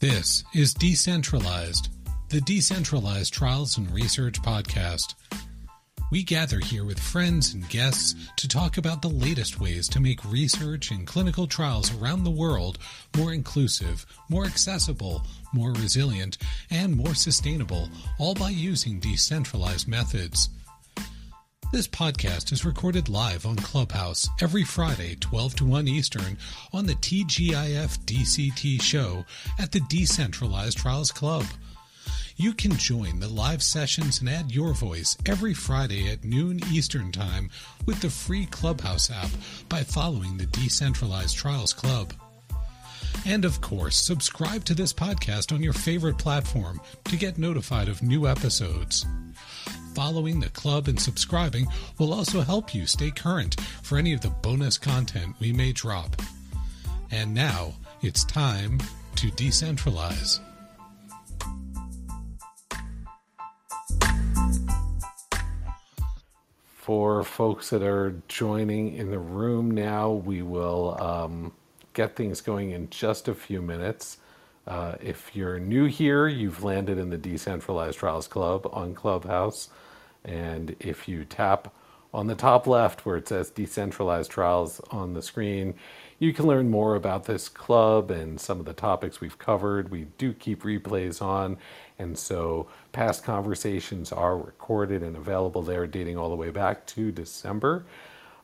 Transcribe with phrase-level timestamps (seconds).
[0.00, 1.90] This is Decentralized,
[2.30, 5.12] the Decentralized Trials and Research Podcast.
[6.10, 10.24] We gather here with friends and guests to talk about the latest ways to make
[10.24, 12.78] research and clinical trials around the world
[13.14, 15.22] more inclusive, more accessible,
[15.52, 16.38] more resilient,
[16.70, 20.48] and more sustainable, all by using decentralized methods.
[21.72, 26.36] This podcast is recorded live on Clubhouse every Friday, 12 to 1 Eastern,
[26.72, 29.24] on the TGIF DCT show
[29.56, 31.44] at the Decentralized Trials Club.
[32.34, 37.12] You can join the live sessions and add your voice every Friday at noon Eastern
[37.12, 37.48] Time
[37.86, 39.30] with the free Clubhouse app
[39.68, 42.12] by following the Decentralized Trials Club.
[43.24, 48.02] And of course, subscribe to this podcast on your favorite platform to get notified of
[48.02, 49.06] new episodes.
[49.94, 51.66] Following the club and subscribing
[51.98, 56.22] will also help you stay current for any of the bonus content we may drop.
[57.10, 58.78] And now it's time
[59.16, 60.38] to decentralize.
[66.76, 71.52] For folks that are joining in the room now, we will um,
[71.94, 74.18] get things going in just a few minutes.
[74.66, 79.68] Uh, if you're new here, you've landed in the Decentralized Trials Club on Clubhouse.
[80.24, 81.72] And if you tap
[82.12, 85.74] on the top left where it says Decentralized Trials on the screen,
[86.18, 89.90] you can learn more about this club and some of the topics we've covered.
[89.90, 91.56] We do keep replays on,
[91.98, 97.10] and so past conversations are recorded and available there, dating all the way back to
[97.10, 97.86] December.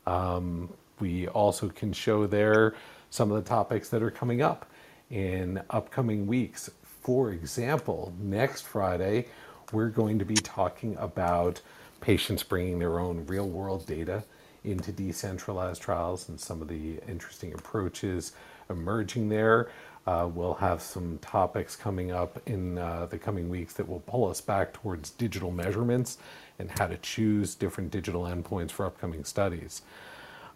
[0.07, 2.73] Um, we also can show there
[3.09, 4.65] some of the topics that are coming up
[5.11, 6.69] in upcoming weeks.
[6.83, 9.27] For example, next Friday,
[9.71, 11.61] we're going to be talking about
[12.01, 14.23] patients bringing their own real world data
[14.63, 18.33] into decentralized trials and some of the interesting approaches
[18.69, 19.69] emerging there.
[20.05, 24.29] Uh, we'll have some topics coming up in uh, the coming weeks that will pull
[24.29, 26.17] us back towards digital measurements
[26.59, 29.81] and how to choose different digital endpoints for upcoming studies.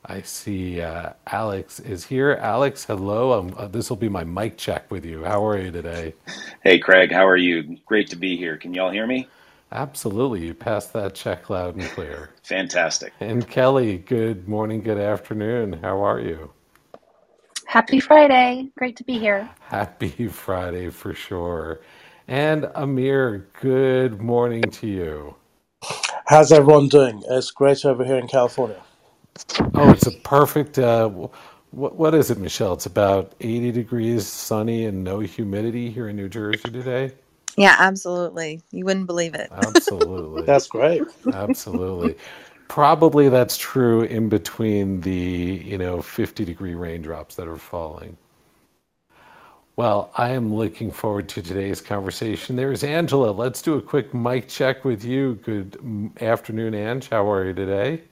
[0.05, 2.33] I see uh, Alex is here.
[2.41, 3.39] Alex, hello.
[3.39, 5.23] Um, uh, this will be my mic check with you.
[5.23, 6.15] How are you today?
[6.63, 7.11] Hey, Craig.
[7.11, 7.77] How are you?
[7.85, 8.57] Great to be here.
[8.57, 9.31] Can you all hear me?
[9.71, 10.45] Absolutely.
[10.45, 12.31] You passed that check loud and clear.
[12.43, 13.13] Fantastic.
[13.19, 15.73] And Kelly, good morning, good afternoon.
[15.73, 16.51] How are you?
[17.67, 18.69] Happy Friday.
[18.77, 19.49] Great to be here.
[19.59, 21.81] Happy Friday for sure.
[22.27, 25.35] And Amir, good morning to you.
[26.27, 27.23] How's everyone doing?
[27.29, 28.81] It's great over here in California.
[29.75, 30.79] Oh, it's a perfect.
[30.79, 31.09] Uh,
[31.71, 32.73] what, what is it, Michelle?
[32.73, 37.13] It's about 80 degrees, sunny, and no humidity here in New Jersey today.
[37.57, 38.61] Yeah, absolutely.
[38.71, 39.51] You wouldn't believe it.
[39.51, 40.41] Absolutely.
[40.45, 41.03] That's great.
[41.31, 42.15] Absolutely.
[42.67, 45.11] Probably that's true in between the,
[45.65, 48.17] you know, 50 degree raindrops that are falling.
[49.75, 52.55] Well, I am looking forward to today's conversation.
[52.55, 53.31] There's Angela.
[53.31, 55.35] Let's do a quick mic check with you.
[55.43, 55.77] Good
[56.21, 57.09] afternoon, Ange.
[57.09, 58.03] How are you today?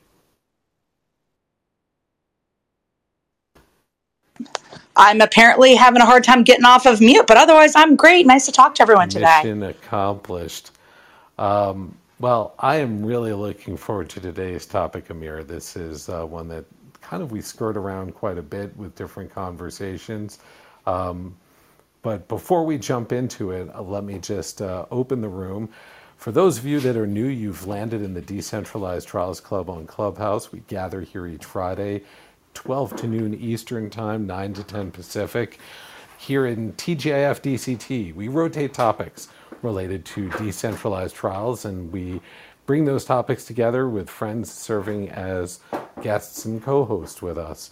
[4.96, 8.26] I'm apparently having a hard time getting off of mute, but otherwise, I'm great.
[8.28, 9.44] Nice to talk to everyone today.
[9.44, 10.72] Mission accomplished.
[11.38, 15.44] Um, well, I am really looking forward to today's topic, Amir.
[15.44, 16.66] This is uh, one that
[17.02, 20.40] kind of we skirt around quite a bit with different conversations.
[20.86, 21.36] Um,
[22.02, 25.70] but before we jump into it, uh, let me just uh, open the room.
[26.18, 29.88] For those of you that are new, you've landed in the Decentralized Trials Club on
[29.88, 30.52] Clubhouse.
[30.52, 32.04] We gather here each Friday
[32.60, 35.60] 12 to noon Eastern Time, 9 to 10 Pacific.
[36.18, 39.30] Here in TGIF DCT, we rotate topics
[39.62, 42.20] related to decentralized trials and we
[42.66, 45.62] bring those topics together with friends serving as
[46.02, 47.72] guests and co hosts with us.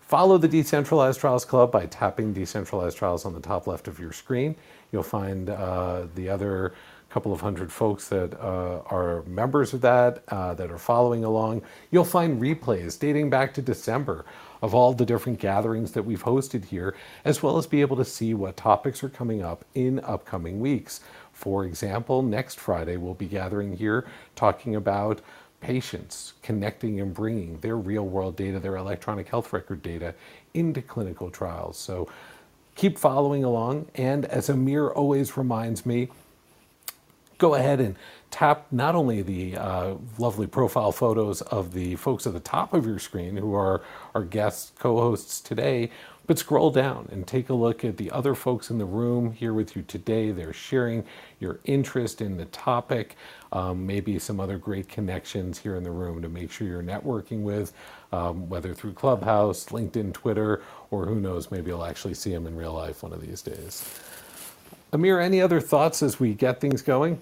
[0.00, 4.12] Follow the Decentralized Trials Club by tapping Decentralized Trials on the top left of your
[4.12, 4.54] screen.
[4.92, 6.74] You'll find uh, the other
[7.16, 11.62] couple of hundred folks that uh, are members of that, uh, that are following along.
[11.90, 14.26] You'll find replays dating back to December
[14.60, 16.94] of all the different gatherings that we've hosted here,
[17.24, 21.00] as well as be able to see what topics are coming up in upcoming weeks.
[21.32, 25.22] For example, next Friday we'll be gathering here talking about
[25.62, 30.14] patients connecting and bringing their real world data, their electronic health record data
[30.52, 31.78] into clinical trials.
[31.78, 32.10] So
[32.74, 33.86] keep following along.
[33.94, 36.10] And as Amir always reminds me,
[37.38, 37.96] go ahead and
[38.30, 42.86] tap not only the uh, lovely profile photos of the folks at the top of
[42.86, 43.82] your screen who are
[44.14, 45.90] our guests, co-hosts today
[46.26, 49.52] but scroll down and take a look at the other folks in the room here
[49.54, 50.32] with you today.
[50.32, 51.04] They're sharing
[51.38, 53.16] your interest in the topic
[53.52, 57.42] um, maybe some other great connections here in the room to make sure you're networking
[57.42, 57.72] with
[58.12, 62.56] um, whether through clubhouse linkedin twitter or who knows maybe you'll actually see them in
[62.56, 64.00] real life one of these days
[64.96, 67.20] Amir, any other thoughts as we get things going?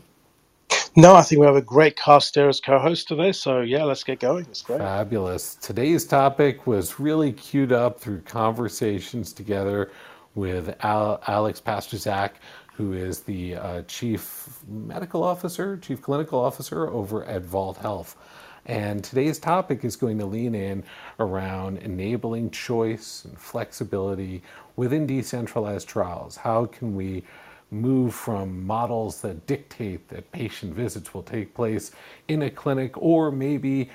[0.95, 3.33] No, I think we have a great cast here as co-host today.
[3.33, 4.47] So yeah, let's get going.
[4.49, 4.79] It's great.
[4.79, 5.57] Fabulous.
[5.57, 9.91] Today's topic was really queued up through conversations together
[10.37, 12.35] with Al- Alex Pastuszak,
[12.77, 18.17] who is the uh, chief medical officer, chief clinical officer over at Vault Health.
[18.67, 20.85] And today's topic is going to lean in
[21.19, 24.45] around enabling choice and flexibility
[24.77, 26.37] within decentralized trials.
[26.37, 27.25] How can we
[27.71, 31.91] move from models that dictate that patient visits will take place
[32.29, 33.91] in a clinic or maybe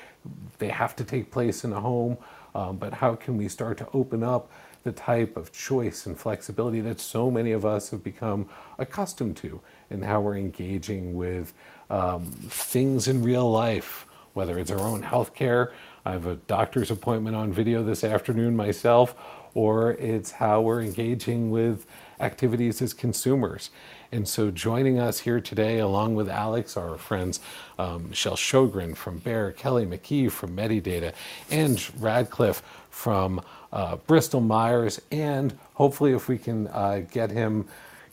[0.57, 2.17] they have to take place in a home,
[2.55, 4.51] um, but how can we start to open up
[4.83, 9.59] the type of choice and flexibility that so many of us have become accustomed to
[9.89, 11.53] and how we're engaging with
[11.89, 15.71] um, things in real life, whether it's our own healthcare.
[16.05, 19.15] I have a doctor's appointment on video this afternoon myself,
[19.53, 21.85] or it's how we're engaging with
[22.19, 23.69] activities as consumers.
[24.11, 27.39] And so, joining us here today, along with Alex, our friends
[27.77, 31.13] um, Michelle Shogren from Bayer, Kelly McKee from Medidata,
[31.51, 37.67] and Radcliffe from uh, Bristol Myers, and hopefully, if we can uh, get him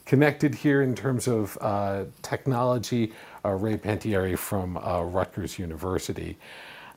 [0.04, 3.12] connected here in terms of uh, technology,
[3.44, 6.36] uh, Ray Panettieri from uh, Rutgers University.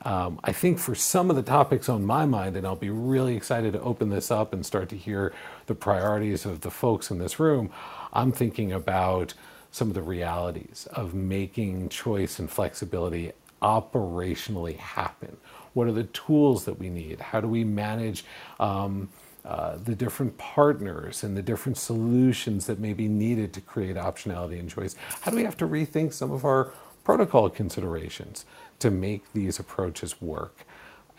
[0.02, 3.36] Um, I think for some of the topics on my mind, and I'll be really
[3.36, 5.34] excited to open this up and start to hear
[5.66, 7.70] the priorities of the folks in this room,
[8.12, 9.34] I'm thinking about
[9.70, 13.32] some of the realities of making choice and flexibility
[13.62, 15.36] operationally happen.
[15.74, 17.20] What are the tools that we need?
[17.20, 18.24] How do we manage
[18.58, 19.10] um,
[19.44, 24.58] uh, the different partners and the different solutions that may be needed to create optionality
[24.58, 24.96] and choice?
[25.20, 26.72] How do we have to rethink some of our
[27.04, 28.44] protocol considerations
[28.80, 30.66] to make these approaches work.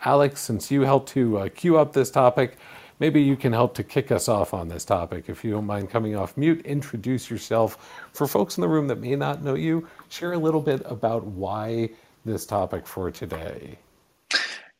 [0.04, 2.56] Alex, since you helped to uh, queue up this topic,
[2.98, 5.24] maybe you can help to kick us off on this topic.
[5.28, 7.90] If you don't mind coming off mute, introduce yourself.
[8.12, 11.24] For folks in the room that may not know you, share a little bit about
[11.24, 11.90] why
[12.24, 13.78] this topic for today.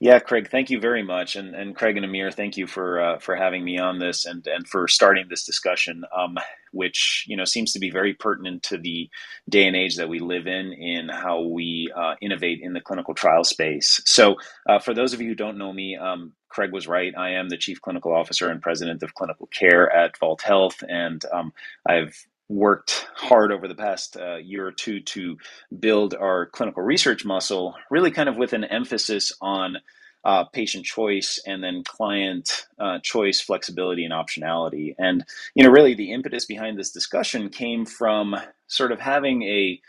[0.03, 3.19] Yeah, Craig, thank you very much, and and Craig and Amir, thank you for uh,
[3.21, 6.39] for having me on this and and for starting this discussion, um,
[6.73, 9.09] which you know seems to be very pertinent to the
[9.49, 13.15] day and age that we live in, in how we uh, innovate in the clinical
[13.15, 14.01] trial space.
[14.05, 14.39] So,
[14.69, 17.15] uh, for those of you who don't know me, um, Craig was right.
[17.17, 21.25] I am the chief clinical officer and president of clinical care at Vault Health, and
[21.33, 21.53] um,
[21.89, 25.37] I've worked hard over the past uh, year or two to
[25.81, 29.79] build our clinical research muscle, really kind of with an emphasis on
[30.25, 34.95] uh, patient choice and then client uh, choice, flexibility, and optionality.
[34.99, 38.37] And you know, really, the impetus behind this discussion came from
[38.69, 39.81] sort of having a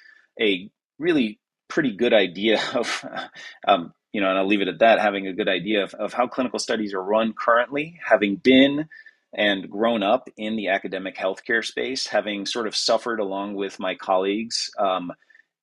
[0.41, 3.05] a really pretty good idea of.
[3.67, 4.99] Um, you know, and I'll leave it at that.
[4.99, 8.87] Having a good idea of, of how clinical studies are run currently, having been
[9.33, 13.95] and grown up in the academic healthcare space, having sort of suffered along with my
[13.95, 15.11] colleagues um,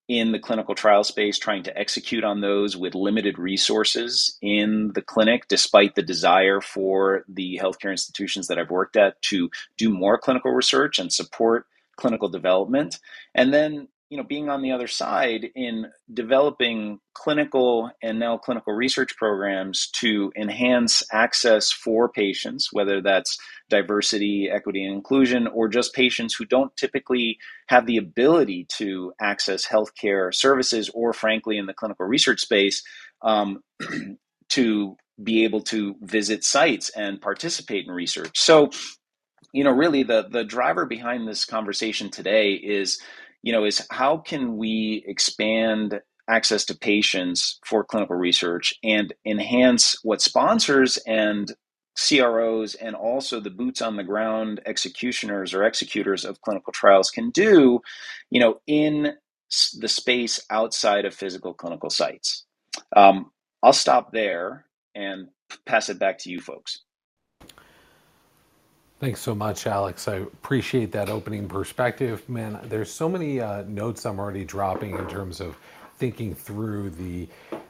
[0.08, 5.02] in the clinical trial space, trying to execute on those with limited resources in the
[5.02, 10.19] clinic, despite the desire for the healthcare institutions that I've worked at to do more
[10.19, 12.99] clinical research and support clinical development.
[13.37, 18.75] And then you know being on the other side in developing clinical and now clinical
[18.75, 23.39] research programs to enhance access for patients whether that's
[23.70, 29.67] diversity equity and inclusion or just patients who don't typically have the ability to access
[29.67, 32.82] healthcare services or frankly in the clinical research space
[33.23, 33.61] um,
[34.49, 38.39] to be able to visit sites and participate in research.
[38.39, 38.70] So
[39.53, 43.01] you know really the the driver behind this conversation today is
[43.43, 49.97] you know, is how can we expand access to patients for clinical research and enhance
[50.05, 51.53] what sponsors and
[51.97, 57.31] CROs and also the boots on the ground executioners or executors of clinical trials can
[57.31, 57.81] do,
[58.31, 59.15] you know, in
[59.79, 62.44] the space outside of physical clinical sites.
[62.97, 63.32] Um,
[63.63, 65.29] I'll stop there and
[65.67, 66.82] pass it back to you folks.
[69.01, 70.09] Thanks so much, Alex.
[70.09, 72.29] I appreciate that opening perspective.
[72.29, 75.57] Man, there's so many uh, notes I'm already dropping in terms of
[75.97, 77.27] thinking through the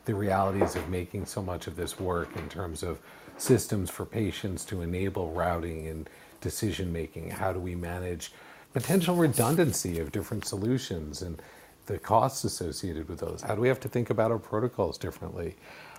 [0.07, 2.99] the realities of making so much of this work in terms of
[3.37, 6.11] systems for patients to enable routing and
[6.41, 7.31] decision making.
[7.31, 8.33] How do we manage
[8.73, 11.41] potential redundancy of different solutions and
[11.87, 13.41] the costs associated with those?
[13.43, 15.55] How do we have to think about our protocols differently?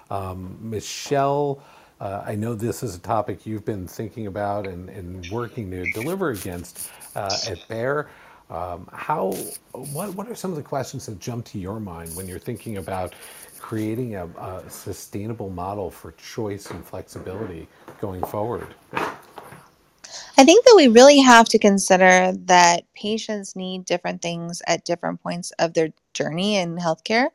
[0.10, 1.64] Um, Michelle
[2.01, 5.89] uh, I know this is a topic you've been thinking about and, and working to
[5.91, 8.10] deliver against uh, at Bayer.
[8.50, 9.34] Um, how,
[9.72, 12.77] what, what are some of the questions that jump to your mind when you're thinking
[12.77, 13.13] about
[13.60, 17.67] creating a, a sustainable model for choice and flexibility
[18.01, 18.74] going forward?
[18.93, 25.22] I think that we really have to consider that patients need different things at different
[25.22, 27.27] points of their journey in healthcare.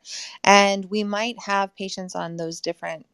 [0.43, 3.07] And we might have patients on those different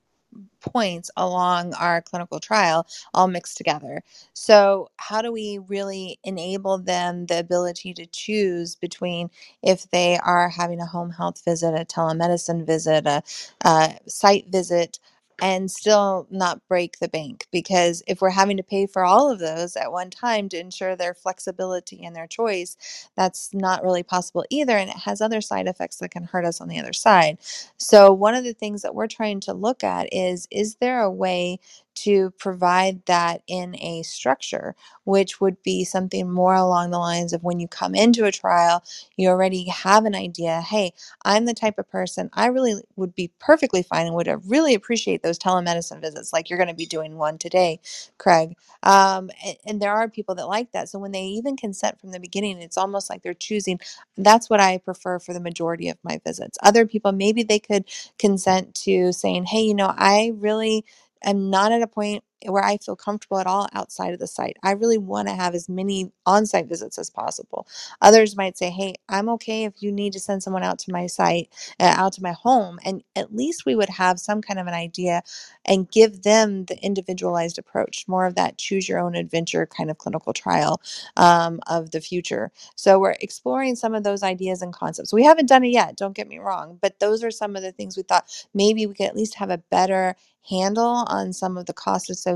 [0.61, 4.03] points along our clinical trial all mixed together.
[4.35, 9.31] So, how do we really enable them the ability to choose between
[9.63, 13.23] if they are having a home health visit, a telemedicine visit, a,
[13.65, 14.99] a site visit?
[15.43, 19.41] And still not break the bank because if we're having to pay for all of
[19.41, 22.79] those at one time to ensure their flexibility and their choice
[23.17, 26.63] that's not really possible either and it has other side effects that can hurt us
[26.63, 27.39] on the other side.
[27.79, 31.13] So one of the things that we're trying to look at is is there a
[31.13, 31.61] way
[31.97, 37.43] to provide that in a structure, which would be something more along the lines of
[37.45, 38.85] when you come into a trial,
[39.17, 40.93] you already have an idea hey,
[41.25, 45.23] I'm the type of person I really would be perfectly fine and would really appreciate
[45.23, 47.81] those telemedicine visits, like you're going to be doing one today,
[48.19, 48.57] Craig.
[48.83, 50.89] Um, and, and there are people that like that.
[50.89, 53.81] So when they even consent from the beginning, it's almost like they're choosing.
[54.17, 56.59] That's what I prefer for the majority of my visits.
[56.63, 57.87] Other people, maybe they could
[58.19, 60.85] consent to saying, hey, you know, I really
[61.31, 64.57] am not at a point where I feel comfortable at all outside of the site.
[64.63, 67.67] I really want to have as many on site visits as possible.
[68.03, 71.07] Others might say, hey, I'm okay if you need to send someone out to my
[71.07, 72.79] site, uh, out to my home.
[72.85, 75.23] And at least we would have some kind of an idea
[75.65, 79.99] and give them the individualized approach, more of that choose your own adventure kind of
[79.99, 80.81] clinical trial
[81.17, 82.51] um, of the future.
[82.77, 85.13] So we're exploring some of those ideas and concepts.
[85.13, 87.73] We haven't done it yet, don't get me wrong, but those are some of the
[87.73, 90.17] things we thought maybe we could at least have a better
[90.49, 92.32] handle on some of the costs associated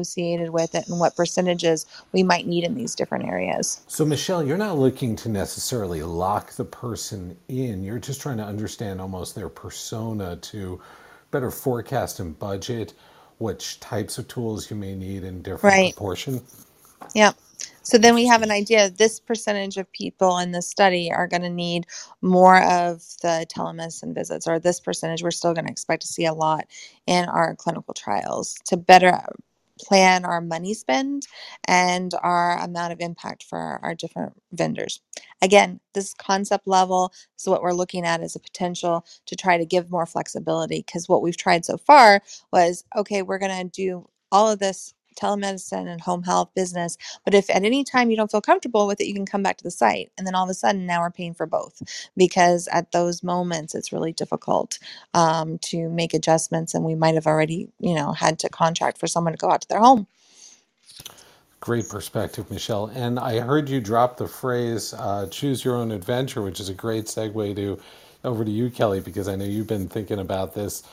[0.51, 3.83] with it and what percentages we might need in these different areas.
[3.89, 7.85] So, Michelle, you're not looking to necessarily lock the person in.
[7.85, 10.81] You're just trying to understand almost their persona to
[11.31, 12.95] better forecast and budget
[13.39, 15.83] which types of tools you may need in different Right.
[15.83, 16.43] proportion.
[17.15, 17.33] Yeah.
[17.83, 21.43] So then we have an idea this percentage of people in the study are going
[21.43, 21.87] to need
[22.23, 26.27] more of the telemedicine visits, or this percentage we're still going to expect to see
[26.27, 26.67] a lot
[27.07, 29.21] in our clinical trials to better
[29.79, 31.27] plan our money spend
[31.67, 35.01] and our amount of impact for our, different vendors.
[35.43, 39.67] Again, this concept level is what we're looking at as a potential to try to
[39.67, 44.09] give more flexibility because what we've tried so far was okay, we're going to do
[44.33, 48.31] all of this telemedicine and home health business but if at any time you don't
[48.33, 50.51] feel comfortable with it you can come back to the site and then all of
[50.51, 51.83] a sudden now we're paying for both
[52.17, 54.79] because at those moments it's really difficult
[55.15, 59.09] um, to make adjustments and we might have already you know had to contract for
[59.09, 60.07] someone to go out to their home
[61.61, 62.87] Great perspective, Michelle.
[62.95, 66.75] And I heard you drop the phrase uh, "choose your own adventure," which is a
[66.75, 67.81] great segue to
[68.25, 70.85] over to you, Kelly, because I know you've been thinking about this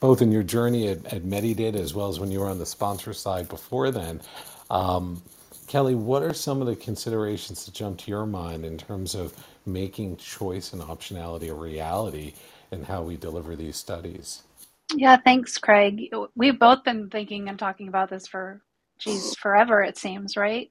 [0.00, 2.66] both in your journey at, at Medidata as well as when you were on the
[2.66, 4.22] sponsor side before then.
[4.70, 5.22] Um,
[5.68, 9.34] Kelly, what are some of the considerations that jump to your mind in terms of
[9.66, 12.34] making choice and optionality a reality
[12.72, 14.42] in how we deliver these studies?
[14.94, 16.10] Yeah, thanks, Craig.
[16.36, 18.62] We've both been thinking and talking about this for,
[18.98, 20.68] geez, forever, it seems, right?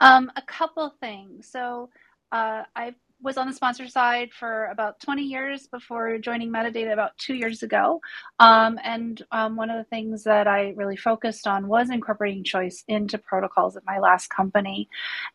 [0.00, 1.48] Um, a couple things.
[1.50, 1.90] So,
[2.32, 7.16] uh, I was on the sponsor side for about 20 years before joining Medidata about
[7.18, 8.00] two years ago.
[8.38, 12.84] Um, and um, one of the things that I really focused on was incorporating choice
[12.88, 14.88] into protocols at my last company.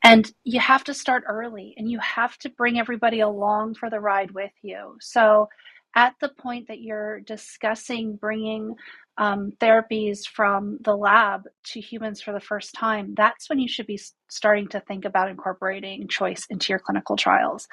[0.04, 4.00] And you have to start early and you have to bring everybody along for the
[4.00, 4.98] ride with you.
[5.00, 5.50] So,
[5.96, 8.76] at the point that you're discussing bringing
[9.18, 13.88] um, therapies from the lab to humans for the first time, that's when you should
[13.88, 14.00] be
[14.30, 17.68] starting to think about incorporating choice into your clinical trials.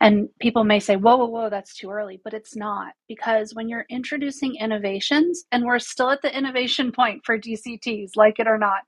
[0.00, 3.68] And people may say, whoa, whoa, whoa, that's too early, but it's not because when
[3.68, 8.58] you're introducing innovations, and we're still at the innovation point for DCTs, like it or
[8.58, 8.82] not,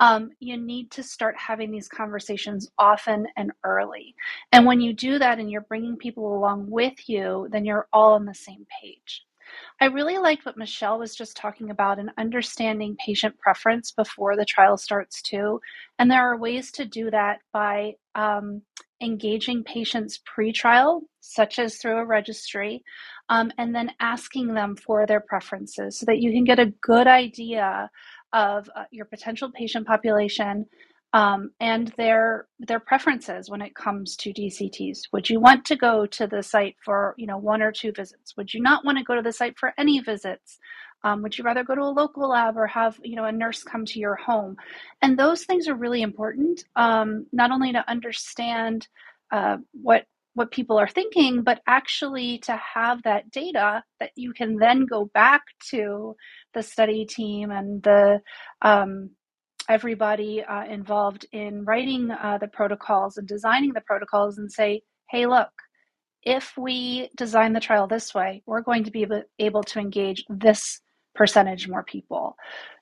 [0.00, 4.14] um, you need to start having these conversations often and early.
[4.52, 8.14] And when you do that and you're bringing people along with you, then you're all
[8.14, 9.24] on the same page.
[9.80, 14.44] I really liked what Michelle was just talking about and understanding patient preference before the
[14.44, 15.60] trial starts, too.
[15.98, 18.62] And there are ways to do that by um,
[19.00, 22.82] engaging patients pre trial, such as through a registry,
[23.28, 27.06] um, and then asking them for their preferences so that you can get a good
[27.06, 27.90] idea
[28.32, 30.66] of uh, your potential patient population
[31.12, 34.98] um, and their their preferences when it comes to DCTs.
[35.12, 38.36] Would you want to go to the site for you know one or two visits?
[38.36, 40.58] Would you not want to go to the site for any visits?
[41.04, 43.62] Um, would you rather go to a local lab or have you know a nurse
[43.62, 44.56] come to your home?
[45.00, 48.86] And those things are really important, um, not only to understand
[49.32, 54.56] uh, what what people are thinking, but actually to have that data that you can
[54.56, 56.14] then go back to
[56.54, 58.20] the study team and the
[58.62, 59.10] um,
[59.68, 65.26] everybody uh, involved in writing uh, the protocols and designing the protocols and say, hey,
[65.26, 65.50] look,
[66.22, 69.06] if we design the trial this way, we're going to be
[69.38, 70.80] able to engage this
[71.14, 72.36] percentage more people.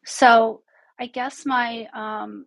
[0.05, 0.63] So
[0.99, 2.47] I guess my, um,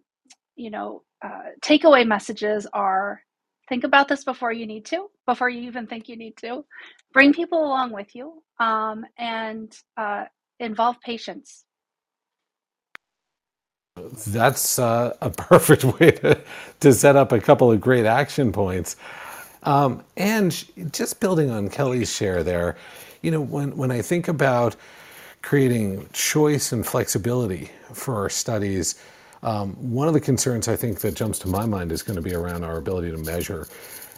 [0.55, 3.21] you know, uh, takeaway messages are
[3.67, 6.65] think about this before you need to, before you even think you need to.
[7.13, 10.25] Bring people along with you um, and uh,
[10.59, 11.65] involve patients.
[14.27, 16.39] That's uh, a perfect way to,
[16.79, 18.95] to set up a couple of great action points.
[19.63, 20.51] Um, and
[20.91, 22.77] just building on Kelly's share there,
[23.21, 24.75] you know, when, when I think about
[25.41, 29.01] creating choice and flexibility for our studies,
[29.43, 32.21] um, one of the concerns I think that jumps to my mind is going to
[32.21, 33.67] be around our ability to measure.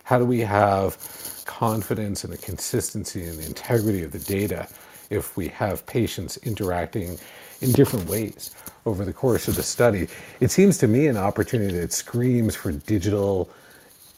[0.04, 0.98] How do we have
[1.46, 4.68] confidence in the consistency and the integrity of the data
[5.12, 7.20] if we have patients interacting
[7.62, 8.52] in different ways
[8.88, 10.10] over the course of the study?
[10.42, 13.52] It seems to me an opportunity that screams for digital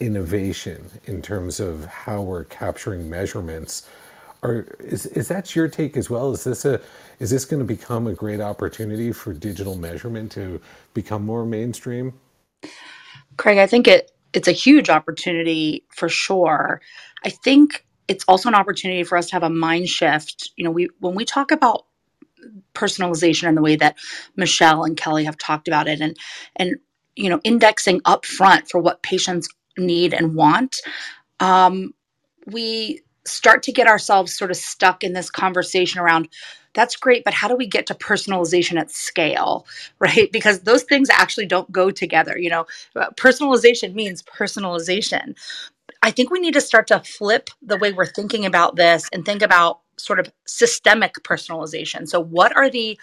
[0.02, 3.90] innovation in terms of how we're capturing measurements.
[4.44, 6.34] Or is, is that your take as well?
[6.34, 6.82] Is this a
[7.20, 10.62] is this going to become a great opportunity for digital measurement to
[10.94, 12.14] become more mainstream?
[13.38, 16.82] Craig, I think it it's a huge opportunity for sure.
[17.26, 20.52] I think it's also an opportunity for us to have a mind shift.
[20.58, 21.86] You know, we when we talk about
[22.74, 23.98] personalization and the way that
[24.36, 26.18] Michelle and Kelly have talked about it and
[26.56, 26.76] and
[27.16, 30.78] you know indexing up front for what patients need and want
[31.40, 31.94] um,
[32.48, 36.28] we start to get ourselves sort of stuck in this conversation around
[36.74, 39.66] that's great but how do we get to personalization at scale?
[40.00, 40.32] Right?
[40.32, 42.66] Because those things actually don't go together you know?
[43.16, 45.36] Personalization means personalization
[46.04, 49.26] i think we need to start to flip the way we're thinking about this and
[49.26, 52.08] think about sort of systemic personalization.
[52.08, 53.00] So what are the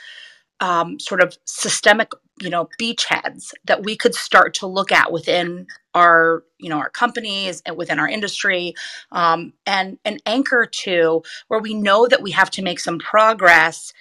[0.61, 5.67] um, sort of systemic you know beachheads that we could start to look at within
[5.95, 8.75] our you know our companies and within our industry
[9.13, 13.93] um, and an anchor to where we know that we have to make some progress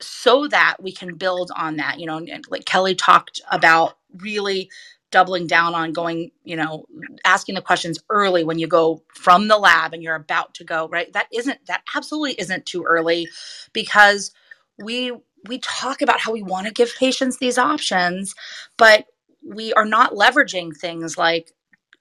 [0.00, 4.70] so that we can build on that you know like kelly talked about really
[5.14, 6.84] doubling down on going you know
[7.24, 10.88] asking the questions early when you go from the lab and you're about to go
[10.88, 11.12] right?
[11.12, 13.28] That isn't that absolutely isn't too early
[13.72, 14.32] because
[14.76, 15.12] we
[15.48, 18.34] we talk about how we want to give patients these options,
[18.76, 19.06] but
[19.46, 21.52] we are not leveraging things like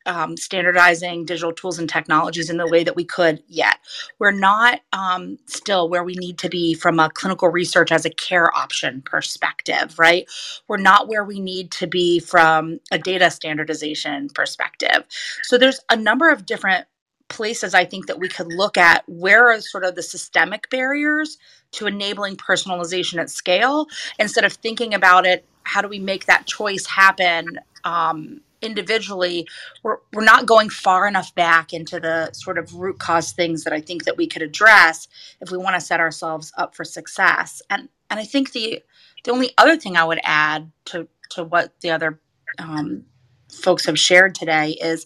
[0.06, 3.78] um, standardizing digital tools and technologies in the way that we could yet.
[4.20, 8.10] We're not um, still where we need to be from a clinical research as a
[8.10, 10.30] care option perspective, right?
[10.68, 15.04] We're not where we need to be from a data standardization perspective.
[15.44, 16.86] So there's a number of different
[17.30, 21.38] places I think that we could look at where are sort of the systemic barriers
[21.72, 23.88] to enabling personalization at scale
[24.20, 29.47] instead of thinking about it how do we make that choice happen um, individually
[29.84, 33.73] we're, we're not going far enough back into the sort of root cause things that
[33.73, 35.08] i think that we could address
[35.41, 37.62] if we want to set ourselves up for success.
[37.69, 38.84] And and i think the
[39.23, 42.19] the only other thing i would add to to what the other
[42.60, 43.06] um,
[43.52, 45.06] folks have shared today is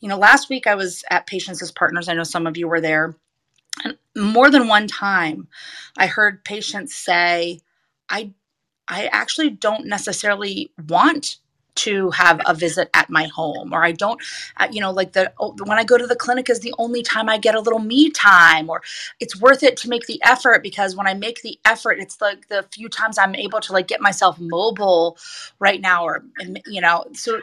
[0.00, 2.08] you know last week i was at patients as partners.
[2.08, 3.16] I know some of you were there.
[3.84, 5.48] And more than one time,
[5.96, 7.60] I heard patients say,
[8.08, 8.32] I,
[8.88, 11.36] I actually don't necessarily want
[11.78, 14.20] to have a visit at my home or i don't
[14.58, 17.02] uh, you know like the oh, when i go to the clinic is the only
[17.02, 18.82] time i get a little me time or
[19.20, 22.48] it's worth it to make the effort because when i make the effort it's like
[22.48, 25.16] the few times i'm able to like get myself mobile
[25.58, 26.24] right now or
[26.66, 27.40] you know so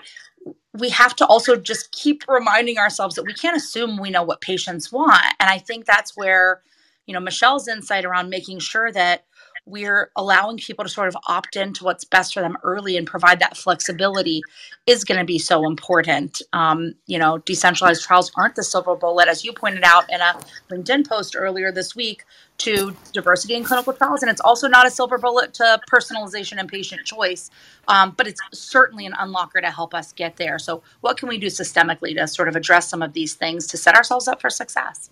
[0.73, 4.41] we have to also just keep reminding ourselves that we can't assume we know what
[4.41, 5.25] patients want.
[5.39, 6.61] And I think that's where,
[7.05, 9.25] you know, Michelle's insight around making sure that
[9.65, 13.39] we're allowing people to sort of opt into what's best for them early and provide
[13.39, 14.41] that flexibility
[14.85, 16.41] is going to be so important.
[16.53, 20.39] Um, you know, decentralized trials aren't the silver bullet, as you pointed out in a
[20.69, 22.23] LinkedIn post earlier this week,
[22.59, 24.21] to diversity in clinical trials.
[24.21, 27.49] And it's also not a silver bullet to personalization and patient choice,
[27.87, 30.59] um, but it's certainly an unlocker to help us get there.
[30.59, 33.77] So, what can we do systemically to sort of address some of these things to
[33.77, 35.09] set ourselves up for success?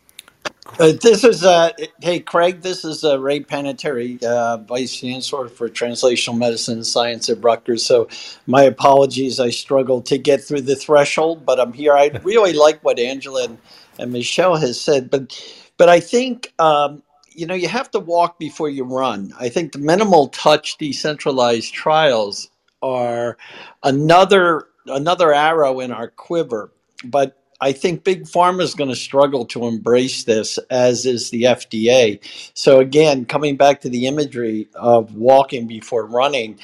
[0.80, 2.62] Uh, this is uh, hey Craig.
[2.62, 7.86] This is uh, Ray Panettieri, uh, Vice Chancellor for Translational Medicine and Science at Rutgers.
[7.86, 8.10] So,
[8.48, 9.40] my apologies.
[9.40, 11.94] I struggled to get through the threshold, but I'm here.
[11.94, 13.58] I really like what Angela and,
[14.00, 15.34] and Michelle has said, but
[15.78, 19.34] but I think um, you know you have to walk before you run.
[19.40, 22.50] I think the minimal touch decentralized trials
[22.84, 23.38] are
[23.84, 26.72] another another arrow in our quiver,
[27.06, 31.44] but I think big pharma is going to struggle to embrace this, as is the
[31.44, 32.20] FDA.
[32.56, 36.60] So again, coming back to the imagery of walking before running,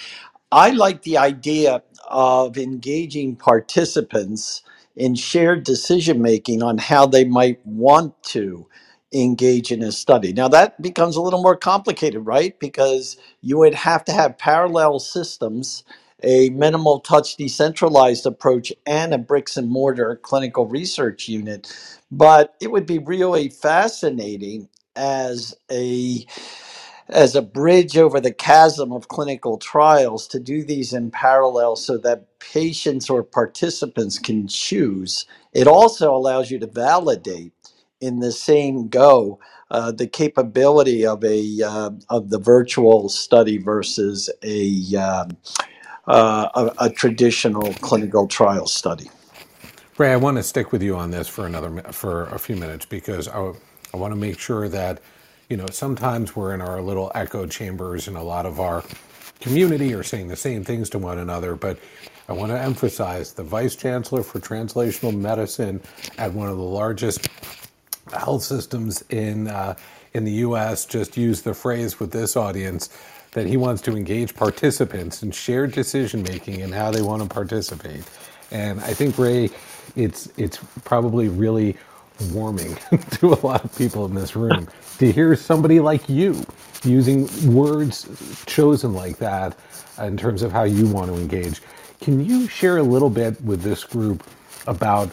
[0.51, 4.63] I like the idea of engaging participants
[4.97, 8.67] in shared decision making on how they might want to
[9.13, 10.33] engage in a study.
[10.33, 12.59] Now, that becomes a little more complicated, right?
[12.59, 15.83] Because you would have to have parallel systems,
[16.23, 21.73] a minimal touch decentralized approach, and a bricks and mortar clinical research unit.
[22.11, 26.25] But it would be really fascinating as a
[27.09, 31.97] as a bridge over the chasm of clinical trials to do these in parallel so
[31.99, 35.25] that patients or participants can choose.
[35.53, 37.53] It also allows you to validate
[38.01, 39.39] in the same go
[39.71, 45.31] uh, the capability of a uh, of the virtual study versus a, um,
[46.09, 49.11] uh, a a traditional clinical trial study.
[49.97, 52.85] Ray, I want to stick with you on this for another for a few minutes
[52.85, 53.53] because I,
[53.93, 55.01] I want to make sure that
[55.49, 58.83] you know sometimes we're in our little echo chambers and a lot of our
[59.39, 61.79] community are saying the same things to one another, but
[62.29, 65.81] I want to emphasize the vice chancellor for translational medicine
[66.17, 67.29] at one of the largest
[68.13, 69.75] health systems in uh,
[70.13, 70.85] in the U.S.
[70.85, 72.89] just used the phrase with this audience
[73.33, 77.29] that he wants to engage participants in shared decision making and how they want to
[77.29, 78.03] participate.
[78.51, 79.51] And I think Ray,
[79.95, 81.77] it's it's probably really
[82.33, 82.75] warming
[83.11, 84.67] to a lot of people in this room
[84.99, 86.43] to hear somebody like you
[86.83, 88.07] using words
[88.47, 89.57] chosen like that
[89.99, 91.61] in terms of how you want to engage.
[92.01, 94.23] Can you share a little bit with this group
[94.67, 95.09] about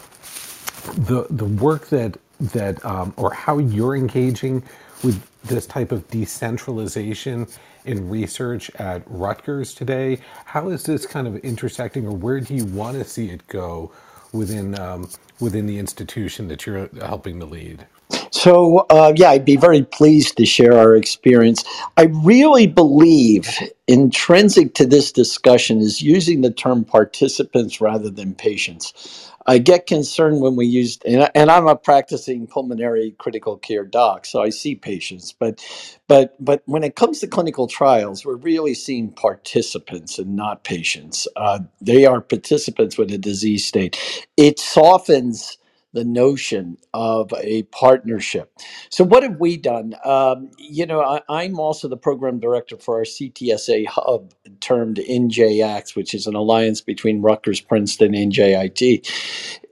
[0.95, 4.63] the the work that that um, or how you're engaging
[5.03, 7.47] with this type of decentralization
[7.87, 10.19] in research at Rutgers today.
[10.45, 13.91] How is this kind of intersecting, or where do you want to see it go
[14.33, 17.87] within um, within the institution that you're helping to lead?
[18.31, 21.63] So, uh, yeah, I'd be very pleased to share our experience.
[21.97, 23.49] I really believe
[23.87, 29.31] intrinsic to this discussion is using the term participants rather than patients.
[29.47, 33.85] I get concerned when we use, and, I, and I'm a practicing pulmonary critical care
[33.85, 35.33] doc, so I see patients.
[35.33, 35.63] But,
[36.07, 41.27] but, but when it comes to clinical trials, we're really seeing participants and not patients.
[41.37, 43.97] Uh, they are participants with a disease state.
[44.37, 45.57] It softens
[45.93, 48.51] the notion of a partnership.
[48.89, 49.95] So, what have we done?
[50.05, 55.63] Um, you know, I, I'm also the program director for our CTSA hub termed NJ
[55.63, 59.07] ACTS, which is an alliance between Rutgers, Princeton, and JIT.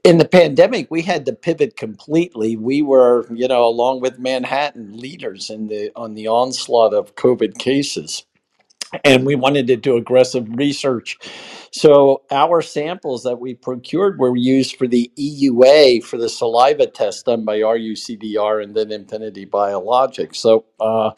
[0.03, 2.55] In the pandemic, we had to pivot completely.
[2.55, 7.57] We were, you know, along with Manhattan, leaders in the on the onslaught of COVID
[7.57, 8.25] cases
[9.03, 11.17] and we wanted to do aggressive research.
[11.71, 17.25] So our samples that we procured were used for the EUA for the saliva test
[17.25, 20.37] done by RUCDR and then Infinite Biologics.
[20.37, 21.11] So uh,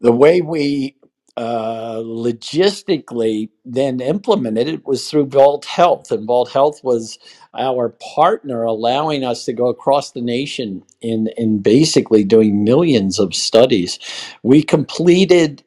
[0.00, 0.96] the way we
[1.36, 7.18] uh, logistically then implemented it was through Vault Health, and Vault Health was
[7.58, 13.34] our partner, allowing us to go across the nation in in basically doing millions of
[13.36, 14.00] studies.
[14.42, 15.64] We completed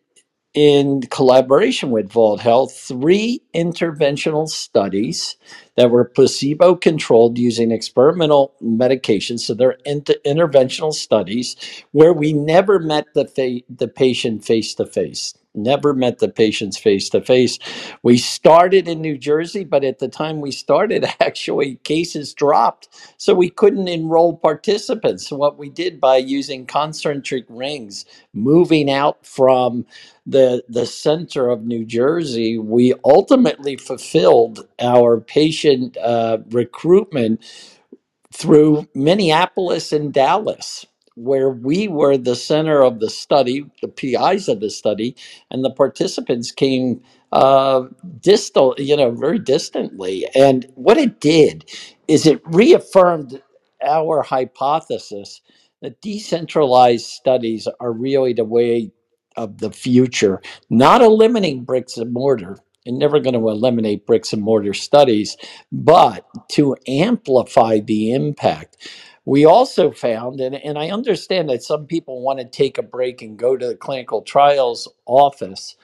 [0.54, 5.38] in collaboration with Vault Health, three interventional studies
[5.78, 9.42] that were placebo controlled using experimental medications.
[9.42, 11.56] So they're inter- interventional studies
[11.92, 15.34] where we never met the, fa- the patient face to face.
[15.56, 17.60] Never met the patients face to face.
[18.04, 22.90] We started in New Jersey, but at the time we started, actually cases dropped.
[23.18, 25.28] So we couldn't enroll participants.
[25.28, 29.86] So what we did by using concentric rings, moving out from
[30.26, 37.44] the the center of New Jersey, we ultimately fulfilled our patient uh, recruitment
[38.34, 40.86] through Minneapolis and Dallas,
[41.24, 45.16] where we were the center of the study, the PIs of the study,
[45.52, 47.02] and the participants came
[47.34, 47.84] uh,
[48.22, 50.28] distal, you know, very distantly.
[50.36, 51.70] And what it did
[52.08, 53.42] is it reaffirmed
[53.86, 55.42] our hypothesis
[55.82, 58.92] that decentralized studies are really the way
[59.38, 62.58] of the future, not eliminating bricks and mortar.
[62.86, 65.38] and never going to eliminate bricks and mortar studies,
[65.72, 68.78] but to amplify the impact.
[69.26, 73.22] We also found, and, and I understand that some people want to take a break
[73.22, 75.76] and go to the clinical trials office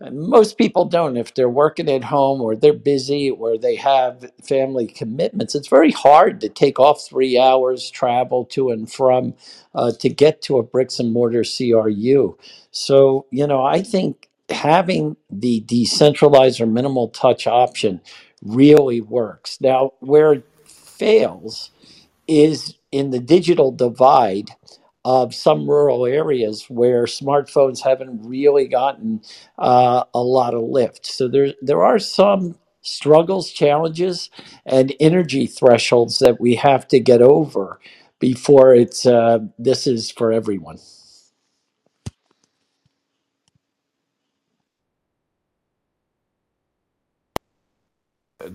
[0.00, 1.16] and most people don't.
[1.16, 5.90] If they're working at home or they're busy or they have family commitments, it's very
[5.90, 9.34] hard to take off three hours, travel to and from
[9.74, 12.38] uh, to get to a bricks and mortar CRU.
[12.70, 18.00] So, you know, I think having the decentralized or minimal touch option
[18.42, 19.60] really works.
[19.60, 21.70] Now, where it fails
[22.28, 24.50] is in the digital divide
[25.04, 29.22] of some rural areas where smartphones haven't really gotten
[29.58, 31.06] uh, a lot of lift.
[31.06, 34.30] So there there are some struggles, challenges,
[34.66, 37.80] and energy thresholds that we have to get over
[38.20, 40.78] before it's uh, this is for everyone.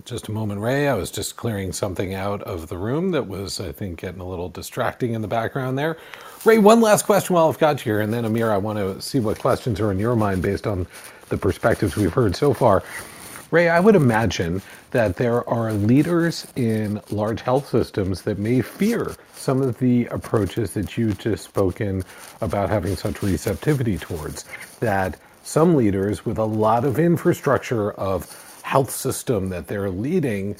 [0.04, 0.88] Just a moment, Ray.
[0.88, 4.28] I was just clearing something out of the room that was, I think, getting a
[4.28, 5.98] little distracting in the background there.
[6.44, 9.00] Ray, one last question while I've got you here, and then Amir, I want to
[9.02, 10.86] see what questions are in your mind based on
[11.28, 12.82] the perspectives we've heard so far.
[13.50, 19.14] Ray, I would imagine that there are leaders in large health systems that may fear
[19.34, 22.02] some of the approaches that you've just spoken
[22.40, 24.46] about having such receptivity towards.
[24.80, 30.56] That some leaders with a lot of infrastructure of health system that they're leading,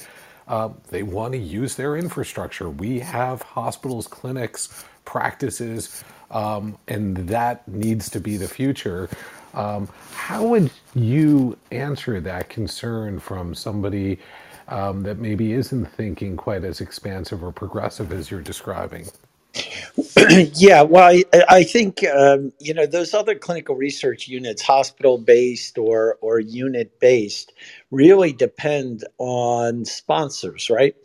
[0.47, 2.69] uh, they want to use their infrastructure.
[2.69, 9.09] We have hospitals, clinics, practices, um, and that needs to be the future.
[9.53, 14.19] Um, how would you answer that concern from somebody
[14.67, 19.07] um, that maybe isn't thinking quite as expansive or progressive as you're describing?
[20.55, 25.77] yeah, well, I, I think um, you know those other clinical research units, hospital based
[25.77, 27.53] or or unit based,
[27.91, 30.95] really depend on sponsors, right?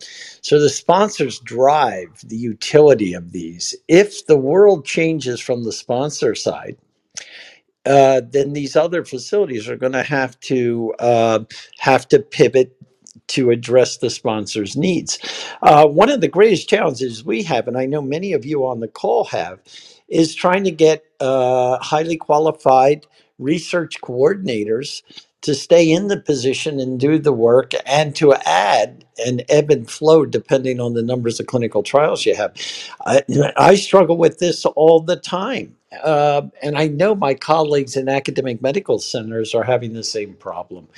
[0.43, 3.75] So the sponsors drive the utility of these.
[3.89, 6.77] If the world changes from the sponsor side,
[7.87, 11.41] uh, then these other facilities are going to have to uh,
[11.79, 12.77] have to pivot
[13.29, 15.19] to address the sponsor's needs.
[15.62, 18.81] Uh, one of the greatest challenges we have, and I know many of you on
[18.81, 19.61] the call have,
[20.09, 23.07] is trying to get uh, highly qualified
[23.38, 25.03] research coordinators
[25.43, 29.91] to stay in the position and do the work and to add an ebb and
[29.91, 32.55] flow depending on the numbers of clinical trials you have.
[33.07, 33.23] I,
[33.57, 35.77] I struggle with this all the time.
[36.05, 40.88] Uh, and I know my colleagues in academic medical centers are having the same problem.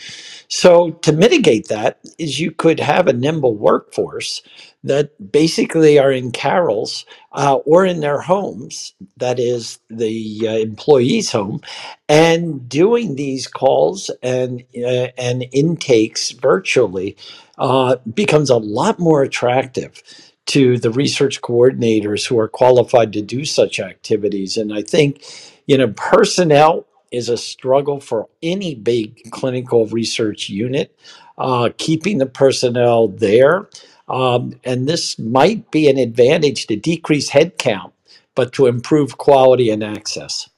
[0.48, 4.42] So, to mitigate that, is you could have a nimble workforce
[4.84, 11.30] that basically are in carrels uh, or in their homes, that is the uh, employee's
[11.32, 11.60] home,
[12.08, 17.16] and doing these calls and uh, and intakes virtually
[17.58, 20.02] uh, becomes a lot more attractive
[20.50, 24.56] to the research coordinators who are qualified to do such activities.
[24.56, 25.24] And I think,
[25.66, 30.96] you know, personnel is a struggle for any big clinical research unit.
[31.38, 33.68] Uh, keeping the personnel there
[34.10, 37.92] um, and this might be an advantage to decrease headcount,
[38.34, 40.50] but to improve quality and access.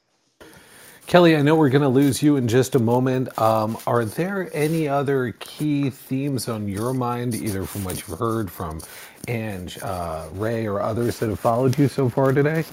[1.05, 3.37] Kelly, I know we're going to lose you in just a moment.
[3.39, 8.49] Um, are there any other key themes on your mind, either from what you've heard
[8.49, 8.79] from
[9.27, 12.65] Ange, uh, Ray, or others that have followed you so far today?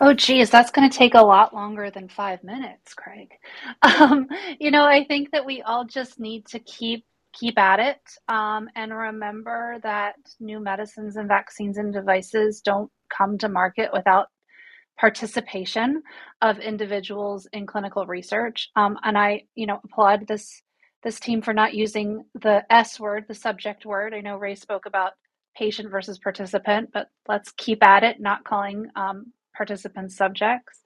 [0.00, 3.30] Oh, geez, that's going to take a lot longer than five minutes, Craig.
[3.82, 4.28] Um,
[4.60, 8.68] you know, I think that we all just need to keep keep at it um,
[8.76, 14.28] and remember that new medicines and vaccines and devices don't come to market without
[14.98, 16.02] participation
[16.42, 20.62] of individuals in clinical research um, and i you know applaud this
[21.02, 24.86] this team for not using the s word the subject word i know ray spoke
[24.86, 25.12] about
[25.56, 30.82] patient versus participant but let's keep at it not calling um, participants subjects.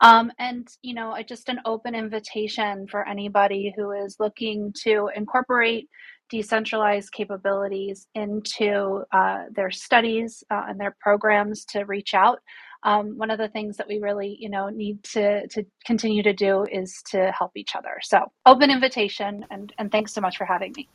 [0.00, 5.88] Um, and you know just an open invitation for anybody who is looking to incorporate
[6.30, 12.40] decentralized capabilities into uh, their studies uh, and their programs to reach out.
[12.82, 16.32] Um, one of the things that we really you know need to to continue to
[16.32, 17.98] do is to help each other.
[18.02, 20.88] So open invitation and and thanks so much for having me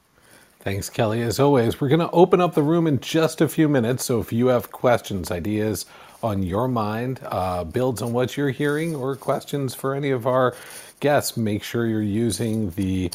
[0.62, 1.22] Thanks, Kelly.
[1.22, 4.04] As always, we're going to open up the room in just a few minutes.
[4.06, 5.86] So if you have questions, ideas,
[6.22, 10.54] on your mind, uh, builds on what you're hearing, or questions for any of our
[11.00, 13.10] guests, make sure you're using the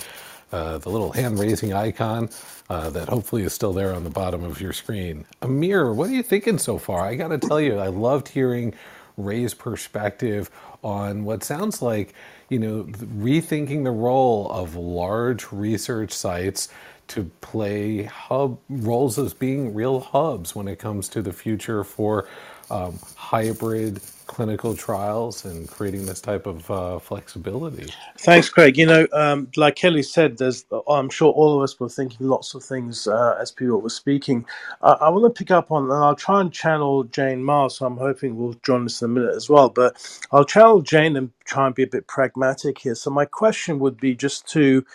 [0.52, 2.30] uh, the little hand raising icon
[2.70, 5.26] uh, that hopefully is still there on the bottom of your screen.
[5.42, 7.02] Amir, what are you thinking so far?
[7.04, 8.72] I got to tell you, I loved hearing
[9.18, 10.50] Ray's perspective
[10.82, 12.14] on what sounds like,
[12.48, 16.68] you know, rethinking the role of large research sites
[17.08, 22.28] to play hub roles as being real hubs when it comes to the future for
[22.70, 27.94] um, hybrid clinical trials and creating this type of uh, flexibility.
[28.18, 28.78] Thanks, Craig.
[28.78, 32.54] You know, um, like Kelly said, there's I'm sure all of us were thinking lots
[32.54, 34.46] of things uh, as people were speaking.
[34.82, 37.86] Uh, I want to pick up on, and I'll try and channel Jane Mars, so
[37.86, 39.68] I'm hoping we'll join us in a minute as well.
[39.68, 39.96] But
[40.32, 42.94] I'll channel Jane and try and be a bit pragmatic here.
[42.94, 44.86] So my question would be just to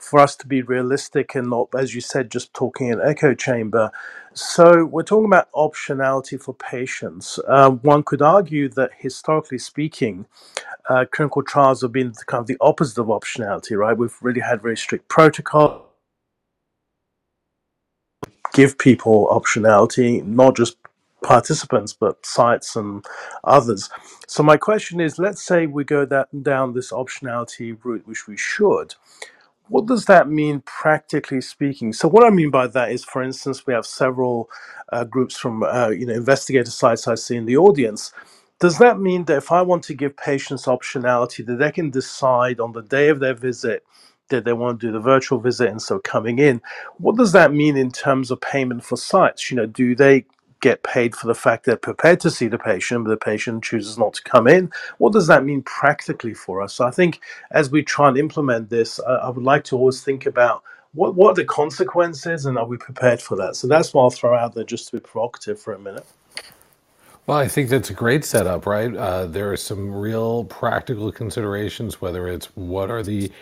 [0.00, 3.90] for us to be realistic and not, as you said, just talking an echo chamber.
[4.32, 7.38] So we're talking about optionality for patients.
[7.46, 10.26] Uh, one could argue that historically speaking,
[10.88, 13.96] uh, clinical trials have been kind of the opposite of optionality, right?
[13.96, 15.86] We've really had very strict protocol,
[18.54, 20.76] give people optionality, not just
[21.22, 23.04] participants, but sites and
[23.44, 23.90] others.
[24.26, 28.36] So my question is, let's say we go that, down this optionality route, which we
[28.36, 28.94] should.
[29.70, 31.94] What does that mean practically speaking?
[31.94, 34.50] So what I mean by that is, for instance, we have several
[34.92, 38.12] uh, groups from uh, you know investigator sites I see in the audience.
[38.60, 42.60] Does that mean that if I want to give patients optionality, that they can decide
[42.60, 43.84] on the day of their visit
[44.30, 46.62] that they want to do the virtual visit and so coming in?
[46.98, 49.50] What does that mean in terms of payment for sites?
[49.52, 50.26] You know, do they
[50.60, 53.98] get paid for the fact they're prepared to see the patient, but the patient chooses
[53.98, 54.72] not to come in.
[54.98, 56.74] What does that mean practically for us?
[56.74, 57.20] So I think
[57.52, 60.62] as we try and implement this, uh, I would like to always think about
[60.94, 63.56] what what are the consequences and are we prepared for that?
[63.56, 66.06] So that's what I'll throw out there just to be provocative for a minute.
[67.26, 68.94] Well, I think that's a great setup, right?
[68.94, 73.32] Uh, there are some real practical considerations, whether it's what are the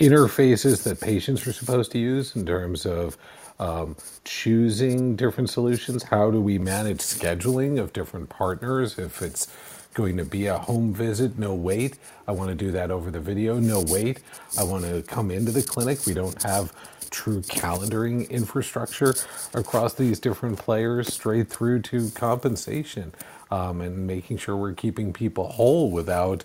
[0.00, 3.16] interfaces that patients are supposed to use in terms of
[3.60, 6.04] um, choosing different solutions.
[6.04, 8.98] How do we manage scheduling of different partners?
[8.98, 9.48] If it's
[9.94, 11.98] going to be a home visit, no wait.
[12.28, 14.20] I want to do that over the video, no wait.
[14.58, 16.06] I want to come into the clinic.
[16.06, 16.72] We don't have
[17.10, 19.14] true calendaring infrastructure
[19.54, 23.14] across these different players, straight through to compensation
[23.50, 26.44] um, and making sure we're keeping people whole without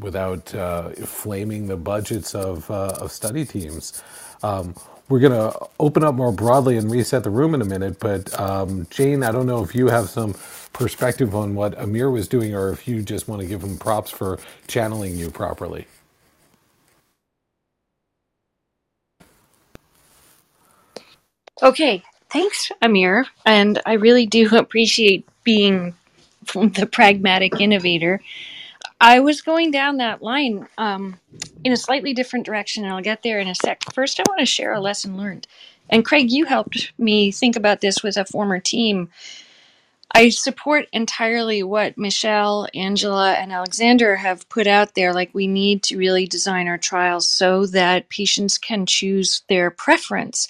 [0.00, 4.02] without uh, flaming the budgets of, uh, of study teams.
[4.42, 4.74] Um,
[5.10, 8.00] we're going to open up more broadly and reset the room in a minute.
[8.00, 10.36] But um, Jane, I don't know if you have some
[10.74, 14.10] perspective on what Amir was doing, or if you just want to give him props
[14.12, 15.88] for channeling you properly.
[21.62, 23.26] Okay, thanks, Amir.
[23.46, 25.94] And I really do appreciate being
[26.54, 28.20] the pragmatic innovator.
[29.00, 31.18] I was going down that line um,
[31.64, 33.82] in a slightly different direction, and I'll get there in a sec.
[33.94, 35.46] First, I want to share a lesson learned.
[35.88, 39.10] And Craig, you helped me think about this with a former team.
[40.12, 45.14] I support entirely what Michelle, Angela, and Alexander have put out there.
[45.14, 50.48] Like, we need to really design our trials so that patients can choose their preference.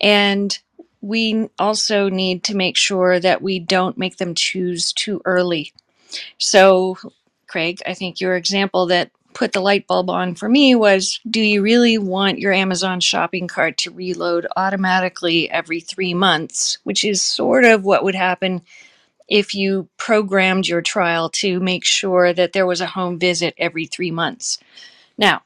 [0.00, 0.56] And
[1.00, 5.72] we also need to make sure that we don't make them choose too early.
[6.38, 6.96] So,
[7.56, 11.40] Craig, I think your example that put the light bulb on for me was do
[11.40, 17.22] you really want your Amazon shopping cart to reload automatically every three months, which is
[17.22, 18.60] sort of what would happen
[19.26, 23.86] if you programmed your trial to make sure that there was a home visit every
[23.86, 24.58] three months.
[25.16, 25.40] Now,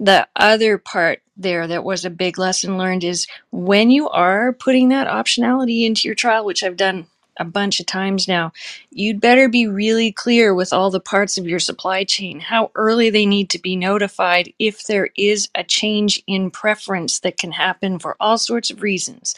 [0.00, 4.88] the other part there that was a big lesson learned is when you are putting
[4.88, 7.06] that optionality into your trial, which I've done
[7.38, 8.52] a bunch of times now.
[8.90, 13.10] You'd better be really clear with all the parts of your supply chain how early
[13.10, 17.98] they need to be notified if there is a change in preference that can happen
[17.98, 19.34] for all sorts of reasons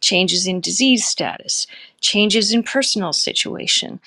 [0.00, 1.66] changes in disease status,
[2.00, 4.00] changes in personal situation.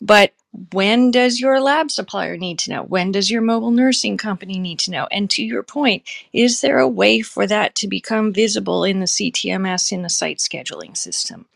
[0.00, 0.32] But
[0.72, 2.82] when does your lab supplier need to know?
[2.82, 5.08] When does your mobile nursing company need to know?
[5.10, 9.06] And to your point, is there a way for that to become visible in the
[9.06, 11.46] CTMS in the site scheduling system?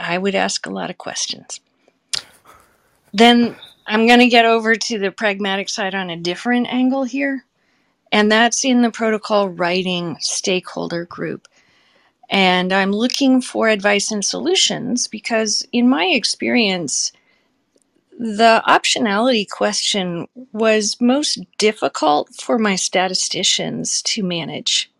[0.00, 1.60] I would ask a lot of questions.
[3.12, 3.56] Then
[3.86, 7.44] I'm going to get over to the pragmatic side on a different angle here,
[8.12, 11.48] and that's in the protocol writing stakeholder group.
[12.30, 17.12] And I'm looking for advice and solutions because, in my experience,
[18.18, 24.90] the optionality question was most difficult for my statisticians to manage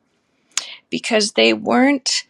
[0.90, 2.24] because they weren't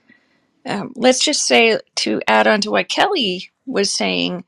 [0.67, 4.45] um, let's just say to add on to what Kelly was saying,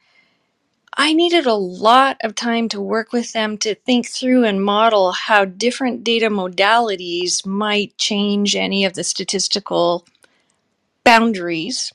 [0.96, 5.12] I needed a lot of time to work with them to think through and model
[5.12, 10.05] how different data modalities might change any of the statistical
[11.05, 11.92] boundaries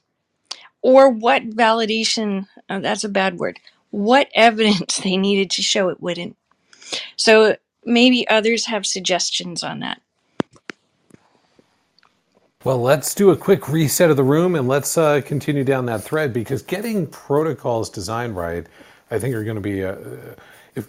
[0.81, 3.59] or what validation, oh, that's a bad word,
[3.91, 6.37] what evidence they needed to show it wouldn't.
[7.15, 10.01] So maybe others have suggestions on that.
[12.65, 16.01] Well, let's do a quick reset of the room and let's uh, continue down that
[16.01, 18.65] thread because getting protocols designed right,
[19.11, 19.95] I think, are going to be a,
[20.73, 20.87] if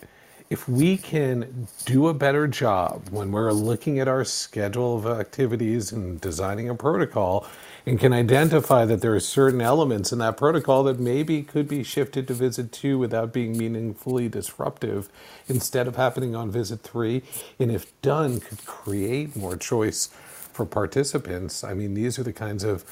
[0.49, 5.93] if we can do a better job when we're looking at our schedule of activities
[5.93, 7.47] and designing a protocol
[7.85, 11.83] and can identify that there are certain elements in that protocol that maybe could be
[11.83, 15.11] shifted to visit two without being meaningfully disruptive
[15.47, 17.23] instead of happening on visit three,
[17.59, 20.09] and if done, could create more choice
[20.57, 21.63] for participants.
[21.63, 22.85] I mean, these are the kinds of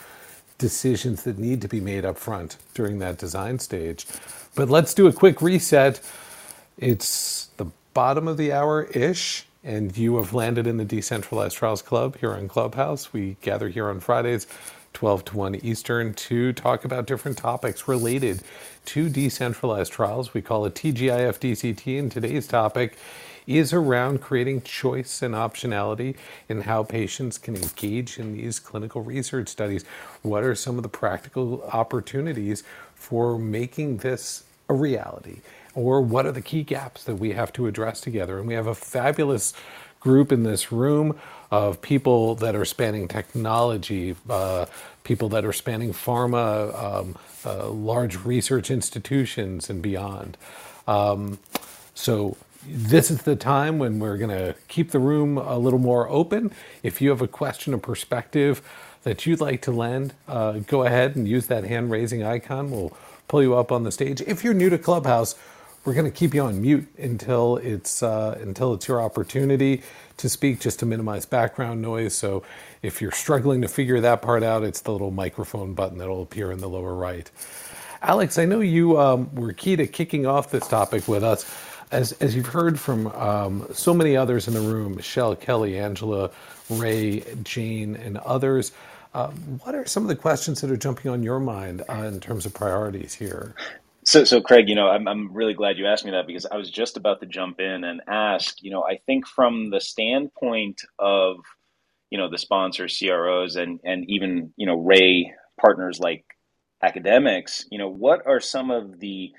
[0.58, 4.06] decisions that need to be made up front during that design stage.
[4.54, 6.00] But let's do a quick reset.
[6.78, 11.82] It's the bottom of the hour ish, and you have landed in the Decentralized Trials
[11.82, 13.12] Club here on Clubhouse.
[13.12, 14.46] We gather here on Fridays,
[14.92, 18.42] 12 to 1 Eastern, to talk about different topics related
[18.86, 20.34] to decentralized trials.
[20.34, 22.98] We call it TGIF DCT, and today's topic
[23.46, 26.16] is around creating choice and optionality
[26.48, 29.84] in how patients can engage in these clinical research studies.
[30.22, 32.62] What are some of the practical opportunities
[32.94, 35.40] for making this a reality?
[35.74, 38.38] or what are the key gaps that we have to address together?
[38.38, 39.52] And we have a fabulous
[40.00, 41.18] group in this room
[41.50, 44.66] of people that are spanning technology, uh,
[45.04, 50.36] people that are spanning pharma, um, uh, large research institutions, and beyond.
[50.86, 51.38] Um,
[51.94, 52.36] so
[52.68, 56.52] this is the time when we're going to keep the room a little more open.
[56.82, 58.62] If you have a question or perspective
[59.04, 62.70] that you'd like to lend, uh, go ahead and use that hand raising icon.
[62.70, 62.96] We'll
[63.28, 64.22] pull you up on the stage.
[64.22, 65.36] If you're new to Clubhouse,
[65.84, 69.82] we're going to keep you on mute until it's uh, until it's your opportunity
[70.18, 72.14] to speak, just to minimize background noise.
[72.14, 72.44] So
[72.82, 76.52] if you're struggling to figure that part out, it's the little microphone button that'll appear
[76.52, 77.30] in the lower right.
[78.02, 81.44] Alex, I know you um, were key to kicking off this topic with us.
[81.90, 86.30] As, as you've heard from um, so many others in the room, Michelle, Kelly, Angela,
[86.68, 88.72] Ray, Jane, and others,
[89.14, 89.30] uh,
[89.62, 92.46] what are some of the questions that are jumping on your mind uh, in terms
[92.46, 93.54] of priorities here?
[94.04, 96.56] So, so Craig, you know, I'm I'm really glad you asked me that because I
[96.56, 98.62] was just about to jump in and ask.
[98.62, 101.38] You know, I think from the standpoint of,
[102.10, 106.24] you know, the sponsors, CROs, and and even you know Ray partners like
[106.82, 107.64] academics.
[107.70, 109.32] You know, what are some of the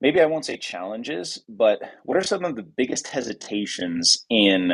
[0.00, 4.72] maybe I won't say challenges, but what are some of the biggest hesitations in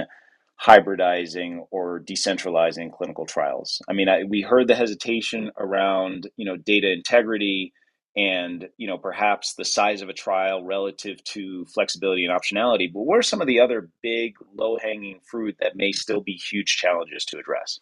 [0.61, 3.81] hybridizing or decentralizing clinical trials?
[3.89, 7.73] I mean, I, we heard the hesitation around you know data integrity
[8.17, 13.03] and you know perhaps the size of a trial relative to flexibility and optionality but
[13.03, 16.77] what are some of the other big low hanging fruit that may still be huge
[16.77, 17.81] challenges to address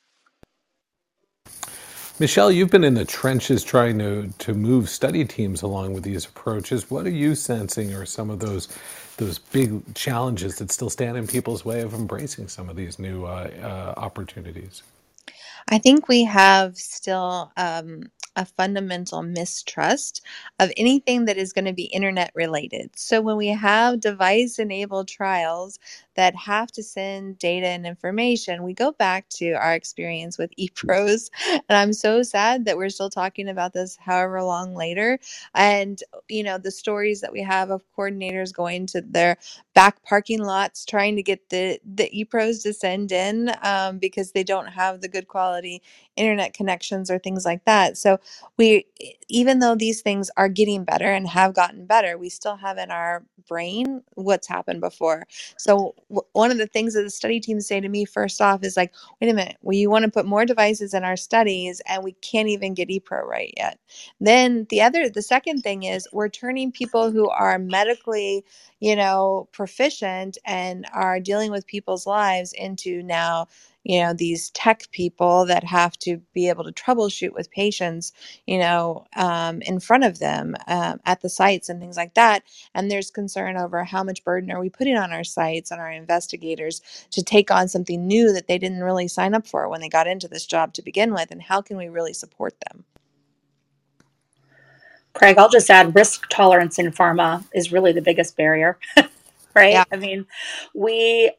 [2.21, 6.27] michelle you've been in the trenches trying to to move study teams along with these
[6.27, 8.69] approaches what are you sensing are some of those
[9.19, 13.27] those big challenges that still stand in people's way of embracing some of these new
[13.27, 14.85] uh, uh, opportunities
[15.69, 18.05] I think we have still um,
[18.37, 20.25] a fundamental mistrust
[20.59, 22.91] of anything that is going to be internet related.
[22.97, 25.79] So when we have device enabled trials
[26.21, 31.31] that have to send data and information, we go back to our experience with ePros.
[31.71, 35.21] And I'm so sad that we're still talking about this however long later.
[35.55, 39.39] And, you know, the stories that we have of coordinators going to their
[39.75, 44.45] back parking lots trying to get the, the ePros to send in um, because they
[44.45, 45.83] don't have the good quality
[46.17, 47.99] internet connections or things like that.
[47.99, 48.21] So
[48.59, 48.87] we
[49.31, 52.93] even though these things are getting better and have gotten better, we still have in
[52.93, 55.27] our brain what's happened before.
[55.59, 55.97] So
[56.33, 58.95] one of the things that the study teams say to me first off is like,
[59.21, 62.49] wait a minute, we want to put more devices in our studies and we can't
[62.49, 63.79] even get ePro right yet.
[64.21, 68.45] Then the other the second thing is we're turning people who are medically,
[68.81, 73.49] you know, proficient and are dealing with people's lives into now
[73.85, 78.13] you know these tech people that have to be able to troubleshoot with patients
[78.47, 82.45] you know um, in front of them um, at the sites and things like that.
[82.75, 85.91] And there's concern over how much burden are we putting on our sites and our
[85.93, 89.89] investigators to take on something new that they didn't really sign up for when they
[89.91, 92.85] got into this job to begin with and how can we really support them?
[95.15, 98.79] Craig, I'll just add risk tolerance in pharma is really the biggest barrier,
[99.57, 99.81] right?
[99.81, 99.85] yeah.
[99.93, 100.27] I mean,
[100.75, 101.33] we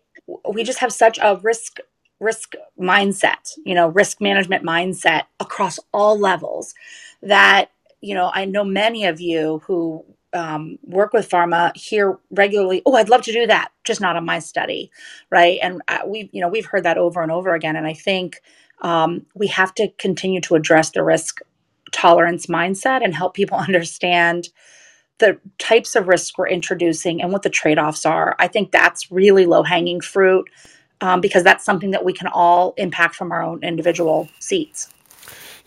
[0.50, 1.80] we just have such a risk
[2.22, 6.76] risk mindset, you know, risk management mindset across all levels
[7.24, 12.84] that, you know, I know many of you who um, work with pharma hear regularly,
[12.86, 14.92] oh, I'd love to do that, just not on my study,
[15.32, 15.60] right?
[15.64, 17.76] And uh, we, you know, we've heard that over and over again.
[17.76, 18.42] And I think
[18.84, 21.40] um, we have to continue to address the risk
[21.92, 24.50] tolerance mindset and help people understand
[25.20, 28.36] the types of risks we're introducing and what the trade-offs are.
[28.40, 30.50] I think that's really low-hanging fruit
[31.02, 34.90] um, because that's something that we can all impact from our own individual seats.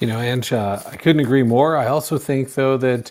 [0.01, 1.76] You know, Ange, uh, I couldn't agree more.
[1.76, 3.11] I also think, though, that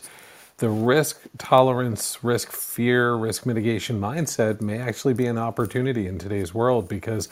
[0.57, 6.53] the risk tolerance, risk fear, risk mitigation mindset may actually be an opportunity in today's
[6.53, 7.29] world because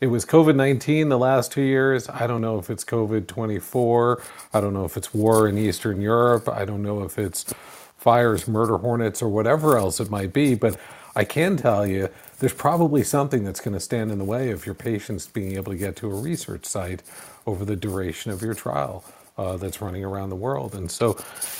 [0.00, 2.08] it was COVID 19 the last two years.
[2.08, 4.22] I don't know if it's COVID 24.
[4.52, 6.48] I don't know if it's war in Eastern Europe.
[6.48, 7.52] I don't know if it's
[7.98, 10.54] fires, murder hornets, or whatever else it might be.
[10.54, 10.76] But
[11.14, 12.08] I can tell you
[12.42, 15.72] there's probably something that's going to stand in the way of your patients being able
[15.72, 17.00] to get to a research site
[17.46, 19.04] over the duration of your trial.
[19.38, 20.74] Uh, that's running around the world.
[20.74, 21.16] And so,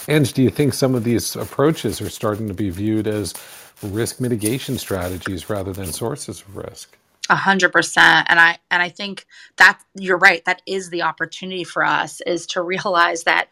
[0.09, 3.35] Ange, do you think some of these approaches are starting to be viewed as
[3.83, 6.99] risk mitigation strategies rather than sources of risk?
[7.31, 8.27] A hundred percent.
[8.31, 9.27] And I and I think
[9.59, 10.45] that you're right.
[10.45, 13.49] That is the opportunity for us is to realize that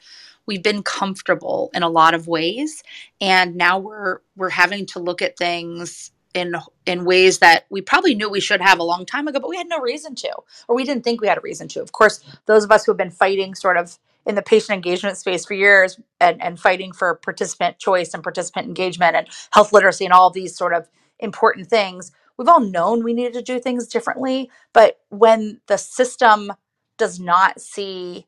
[0.47, 2.83] we've been comfortable in a lot of ways
[3.20, 6.55] and now we're we're having to look at things in
[6.87, 9.57] in ways that we probably knew we should have a long time ago but we
[9.57, 10.33] had no reason to
[10.68, 11.83] or we didn't think we had a reason to.
[11.83, 15.16] Of course those of us who have been fighting sort of in the patient engagement
[15.16, 20.05] space for years and, and fighting for participant choice and participant engagement and health literacy
[20.05, 20.89] and all these sort of
[21.20, 24.51] important things we've all known we needed to do things differently.
[24.72, 26.53] But when the system
[26.97, 28.26] does not see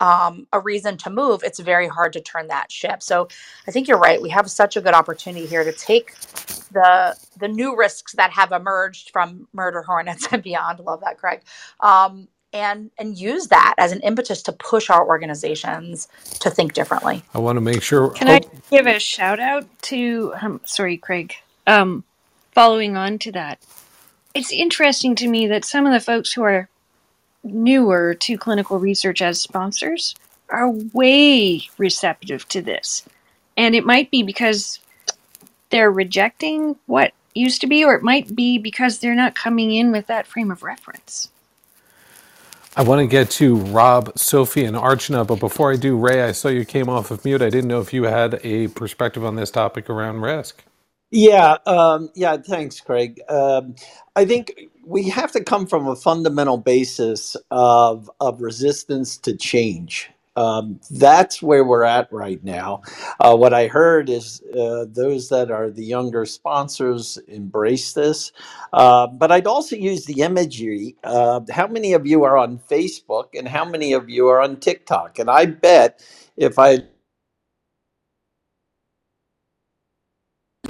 [0.00, 3.02] um, a reason to move, it's very hard to turn that ship.
[3.02, 3.28] So
[3.66, 4.20] I think you're right.
[4.20, 6.14] We have such a good opportunity here to take
[6.72, 10.80] the the new risks that have emerged from murder hornets and beyond.
[10.80, 11.40] Love that, Craig.
[11.80, 16.08] Um, and and use that as an impetus to push our organizations
[16.40, 17.22] to think differently.
[17.34, 18.10] I want to make sure.
[18.10, 18.34] Can oh.
[18.34, 18.40] I
[18.70, 20.34] give a shout out to?
[20.40, 21.34] Um, sorry, Craig.
[21.66, 22.04] Um,
[22.52, 23.58] following on to that,
[24.34, 26.68] it's interesting to me that some of the folks who are
[27.44, 30.14] newer to clinical research as sponsors
[30.48, 33.04] are way receptive to this.
[33.56, 34.80] And it might be because
[35.70, 39.92] they're rejecting what used to be, or it might be because they're not coming in
[39.92, 41.28] with that frame of reference.
[42.76, 46.32] I want to get to Rob, Sophie, and Archana, but before I do, Ray, I
[46.32, 47.40] saw you came off of mute.
[47.40, 50.64] I didn't know if you had a perspective on this topic around risk.
[51.10, 52.36] Yeah, um, yeah.
[52.36, 53.20] Thanks, Craig.
[53.30, 53.76] Um,
[54.14, 54.54] I think
[54.86, 60.10] we have to come from a fundamental basis of of resistance to change.
[60.36, 62.82] Um, that's where we're at right now.
[63.18, 68.30] Uh, what I heard is uh, those that are the younger sponsors embrace this,
[68.72, 70.94] uh, but I'd also use the imagery.
[71.02, 74.58] Uh, how many of you are on Facebook, and how many of you are on
[74.60, 75.18] TikTok?
[75.18, 76.80] And I bet if I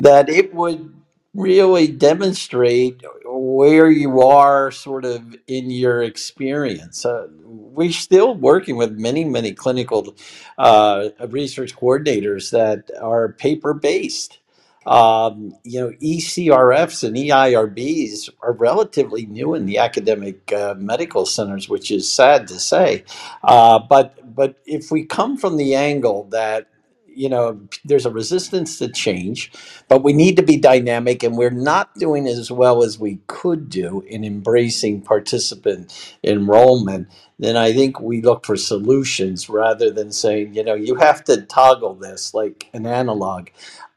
[0.00, 0.94] that it would
[1.34, 7.04] really demonstrate where you are sort of in your experience.
[7.04, 10.14] Uh, we're still working with many, many clinical
[10.58, 14.38] uh, research coordinators that are paper based.
[14.86, 21.68] Um, you know, ECRFs and EIRBs are relatively new in the academic uh, medical centers,
[21.68, 23.04] which is sad to say.
[23.42, 26.68] Uh, but but if we come from the angle that
[27.16, 29.52] you know, there's a resistance to change,
[29.88, 33.68] but we need to be dynamic, and we're not doing as well as we could
[33.70, 35.92] do in embracing participant
[36.24, 37.08] enrollment.
[37.38, 41.42] Then I think we look for solutions rather than saying, you know, you have to
[41.42, 43.48] toggle this like an analog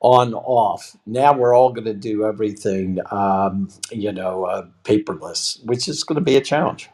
[0.02, 0.96] on off.
[1.06, 6.18] Now we're all going to do everything, um, you know, uh, paperless, which is going
[6.18, 6.90] to be a challenge.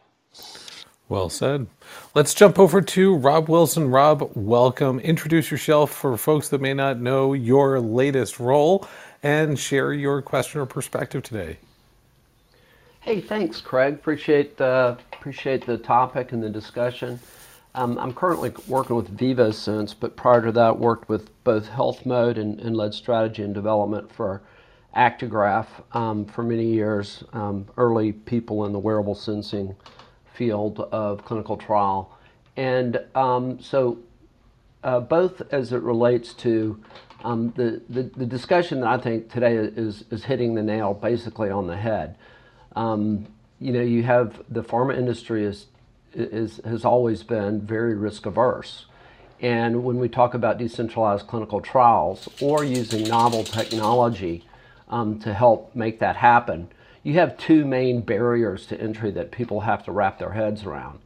[1.14, 1.68] Well said.
[2.16, 3.92] Let's jump over to Rob Wilson.
[3.92, 5.00] Rob, welcome.
[5.00, 8.88] Introduce yourself for folks that may not know your latest role
[9.22, 11.60] and share your question or perspective today.
[13.02, 13.94] Hey, thanks, Craig.
[13.94, 17.20] Appreciate uh, appreciate the topic and the discussion.
[17.76, 22.40] Um, I'm currently working with VivoSense, but prior to that, worked with both Health Mode
[22.40, 24.42] and, and led strategy and development for
[24.98, 27.24] Actigraph um, for many years.
[27.34, 29.76] Um, early people in the wearable sensing
[30.34, 32.18] field of clinical trial.
[32.56, 34.00] And um, so,
[34.84, 36.80] uh, both as it relates to
[37.24, 41.50] um, the, the, the, discussion that I think today is, is hitting the nail basically
[41.50, 42.18] on the head.
[42.76, 43.28] Um,
[43.62, 45.68] you know, you have the pharma industry is,
[46.14, 48.88] is, has always been very risk averse.
[49.40, 54.46] And when we talk about decentralized clinical trials or using novel technology
[54.90, 56.68] um, to help make that happen,
[57.04, 61.00] you have two main barriers to entry that people have to wrap their heads around.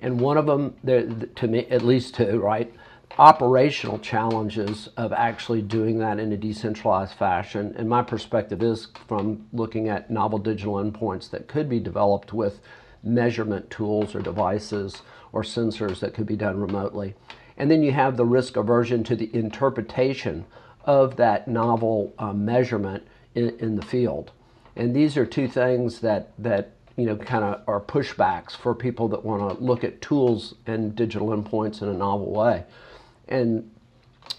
[0.00, 2.72] And one of them, to me, at least two, right?
[3.18, 7.74] Operational challenges of actually doing that in a decentralized fashion.
[7.76, 12.60] And my perspective is from looking at novel digital endpoints that could be developed with
[13.02, 17.14] measurement tools or devices or sensors that could be done remotely.
[17.56, 20.46] And then you have the risk aversion to the interpretation
[20.84, 24.32] of that novel uh, measurement in, in the field.
[24.76, 29.08] And these are two things that, that you know, kind of are pushbacks for people
[29.08, 32.64] that want to look at tools and digital endpoints in a novel way.
[33.28, 33.70] And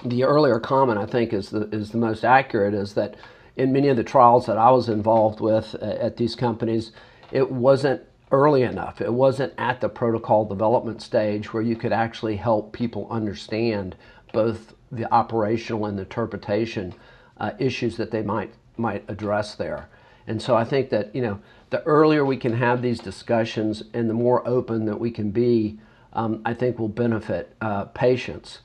[0.05, 3.15] the earlier comment I think is the is the most accurate is that
[3.55, 6.91] in many of the trials that I was involved with at these companies,
[7.31, 8.99] it wasn't early enough.
[8.99, 13.95] It wasn't at the protocol development stage where you could actually help people understand
[14.31, 16.93] both the operational and the interpretation
[17.37, 19.87] uh, issues that they might might address there.
[20.27, 24.09] And so I think that you know the earlier we can have these discussions and
[24.09, 25.79] the more open that we can be,
[26.13, 28.59] um, I think will benefit uh, patients.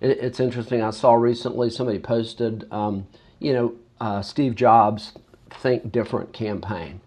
[0.00, 0.82] It, it's interesting.
[0.82, 3.06] I saw recently somebody posted, um,
[3.38, 5.12] you know, uh, Steve Jobs'
[5.50, 7.00] Think Different campaign.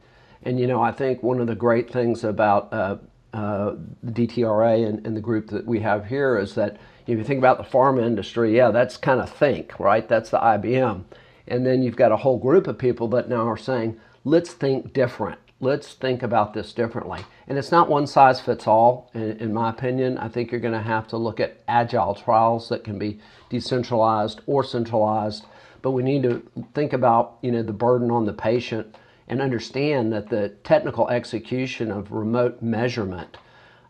[0.43, 2.97] And, you know, I think one of the great things about uh,
[3.33, 7.23] uh, the DTRA and, and, the group that we have here is that if you
[7.23, 10.07] think about the pharma industry, yeah, that's kind of think, right?
[10.07, 11.03] That's the IBM.
[11.47, 14.93] And then you've got a whole group of people that now are saying, let's think
[14.93, 15.39] different.
[15.59, 17.21] Let's think about this differently.
[17.47, 20.17] And it's not one size fits all, in, in my opinion.
[20.17, 23.19] I think you're going to have to look at agile trials that can be
[23.49, 25.45] decentralized or centralized
[25.81, 28.95] but we need to think about you know the burden on the patient
[29.27, 33.37] and understand that the technical execution of remote measurement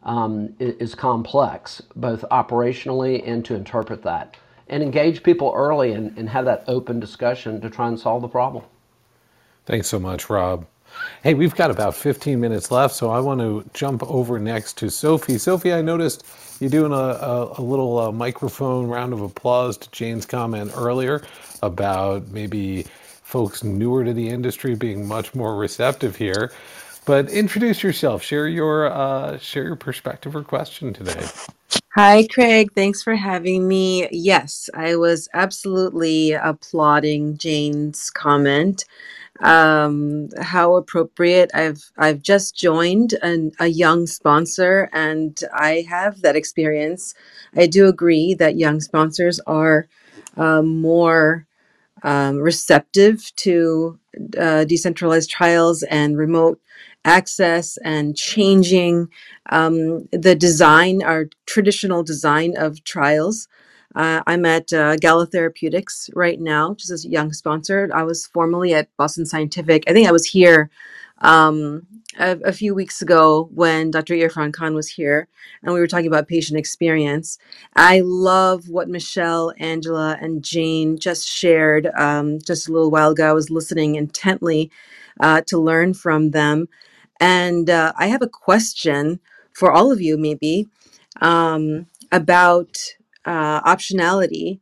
[0.03, 4.37] um, is complex, both operationally and to interpret that.
[4.69, 8.27] And engage people early and, and have that open discussion to try and solve the
[8.27, 8.63] problem.
[9.65, 10.65] Thanks so much, Rob.
[11.23, 14.89] Hey, we've got about 15 minutes left, so I want to jump over next to
[14.89, 15.37] Sophie.
[15.37, 16.25] Sophie, I noticed
[16.59, 21.21] you doing a, a, a little uh, microphone round of applause to Jane's comment earlier
[21.61, 22.85] about maybe
[23.27, 26.51] folks newer to the industry being much more receptive here.
[27.05, 28.23] But introduce yourself.
[28.23, 31.25] Share your uh, share your perspective or question today.
[31.95, 32.71] Hi, Craig.
[32.75, 34.07] Thanks for having me.
[34.11, 38.85] Yes, I was absolutely applauding Jane's comment
[39.41, 41.51] um, how appropriate.
[41.53, 47.15] I've I've just joined an, a young sponsor, and I have that experience.
[47.55, 49.87] I do agree that young sponsors are
[50.37, 51.47] uh, more
[52.03, 53.99] um, receptive to
[54.39, 56.59] uh, decentralized trials and remote
[57.07, 59.07] access and changing
[59.49, 63.47] um, the design, our traditional design of trials.
[63.95, 67.89] Uh, I'm at uh, Gala Therapeutics right now, just as a young sponsor.
[67.93, 69.85] I was formerly at Boston Scientific.
[69.87, 70.69] I think I was here
[71.19, 71.87] um,
[72.19, 74.13] a, a, few weeks ago when Dr.
[74.13, 75.27] Irfan Khan was here,
[75.63, 77.39] and we were talking about patient experience.
[77.75, 83.27] I love what Michelle, Angela, and Jane just shared um, just a little while ago.
[83.27, 84.69] I was listening intently
[85.19, 86.67] uh, to learn from them.
[87.19, 89.19] And uh, I have a question
[89.53, 90.67] for all of you, maybe,
[91.21, 92.77] um, about
[93.25, 94.59] uh, optionality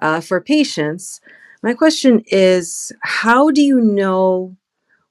[0.00, 1.20] uh, for patients.
[1.62, 4.56] My question is how do you know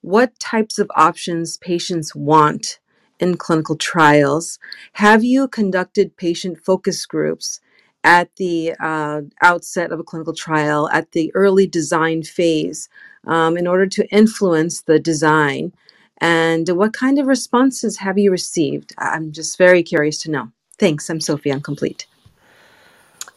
[0.02, 2.80] what types of options patients want
[3.20, 4.58] in clinical trials?
[4.94, 7.60] Have you conducted patient focus groups
[8.04, 12.90] at the uh, outset of a clinical trial, at the early design phase,
[13.28, 15.74] um, in order to influence the design?
[16.22, 18.94] And what kind of responses have you received?
[18.98, 20.52] I'm just very curious to know.
[20.80, 21.10] Thanks.
[21.10, 21.52] I'm Sophie.
[21.52, 22.08] I'm complete.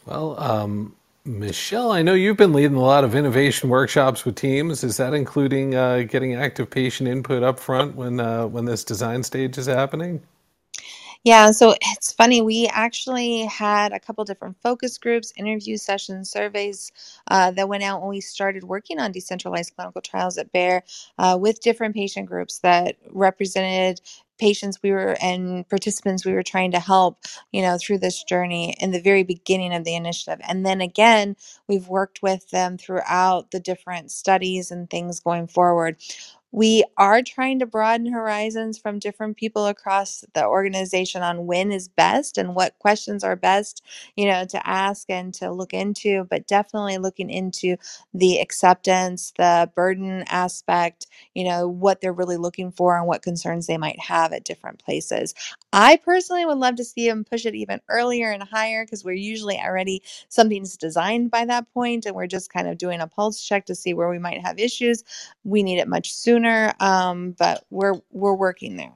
[0.06, 4.84] Well, um, Michelle, I know you've been leading a lot of innovation workshops with teams.
[4.84, 9.22] Is that including uh, getting active patient input up front when uh, when this design
[9.22, 10.22] stage is happening?
[11.22, 12.40] Yeah, so it's funny.
[12.40, 16.90] We actually had a couple different focus groups, interview sessions, surveys
[17.28, 20.82] uh, that went out when we started working on decentralized clinical trials at Bayer
[21.18, 24.00] uh, with different patient groups that represented
[24.38, 27.18] patients we were and participants we were trying to help
[27.52, 31.36] you know through this journey in the very beginning of the initiative and then again
[31.68, 35.98] we've worked with them throughout the different studies and things going forward
[36.52, 41.88] we are trying to broaden horizons from different people across the organization on when is
[41.88, 43.82] best and what questions are best,
[44.16, 47.76] you know, to ask and to look into, but definitely looking into
[48.14, 53.66] the acceptance, the burden aspect, you know, what they're really looking for and what concerns
[53.66, 55.34] they might have at different places.
[55.72, 59.14] I personally would love to see them push it even earlier and higher because we're
[59.14, 63.42] usually already something's designed by that point and we're just kind of doing a pulse
[63.42, 65.04] check to see where we might have issues.
[65.44, 66.41] We need it much sooner,
[66.80, 68.92] um, but we're we're working there.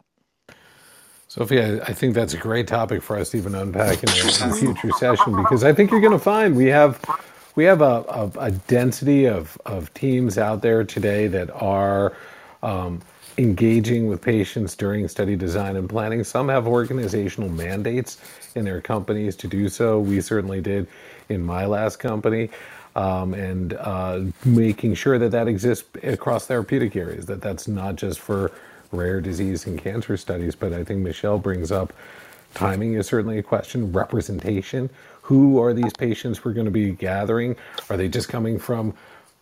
[1.29, 4.91] Sophia, I think that's a great topic for us to even unpack in a, future
[4.93, 6.99] session because I think you're going to find we have
[7.57, 12.15] we have a, a, a, density of, of teams out there today that are
[12.63, 13.01] um,
[13.39, 16.23] engaging with patients during study design and planning.
[16.25, 18.19] Some have organizational mandates
[18.55, 20.01] in their companies to do so.
[20.01, 20.87] We certainly did
[21.29, 22.51] in my last company.
[22.97, 28.19] Um, and uh, making sure that that exists across therapeutic areas, that that's not just
[28.19, 28.51] for
[28.91, 31.93] rare disease and cancer studies, but I think Michelle brings up
[32.55, 33.93] timing is certainly a question.
[33.93, 34.91] Representation.
[35.23, 37.57] Who are these patients we're going to be gathering?
[37.91, 38.95] Are they just coming from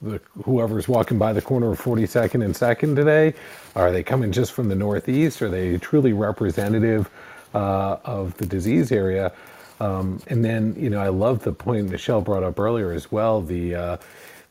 [0.02, 3.34] the, whoever's walking by the corner of 42nd and 2nd today?
[3.76, 5.42] Are they coming just from the Northeast?
[5.42, 7.08] Are they truly representative
[7.54, 9.32] uh, of the disease area?
[9.80, 13.40] Um, and then, you know, I love the point Michelle brought up earlier as well
[13.40, 13.96] the, uh,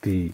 [0.01, 0.33] the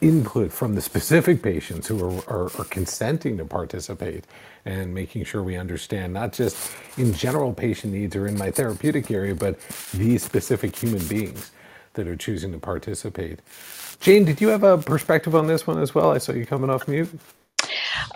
[0.00, 4.24] input from the specific patients who are, are, are, consenting to participate
[4.64, 9.10] and making sure we understand not just in general patient needs or in my therapeutic
[9.10, 9.58] area, but
[9.94, 11.50] these specific human beings
[11.94, 13.40] that are choosing to participate.
[14.00, 16.12] Jane, did you have a perspective on this one as well?
[16.12, 17.08] I saw you coming off mute.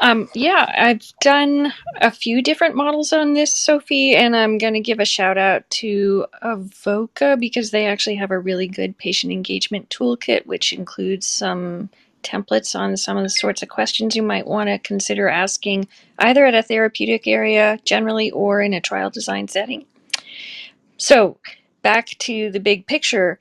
[0.01, 4.81] Um, yeah, I've done a few different models on this, Sophie, and I'm going to
[4.81, 9.91] give a shout out to Avoca because they actually have a really good patient engagement
[9.91, 11.91] toolkit, which includes some
[12.23, 15.87] templates on some of the sorts of questions you might want to consider asking
[16.19, 19.85] either at a therapeutic area generally or in a trial design setting.
[20.97, 21.39] So,
[21.83, 23.39] back to the big picture,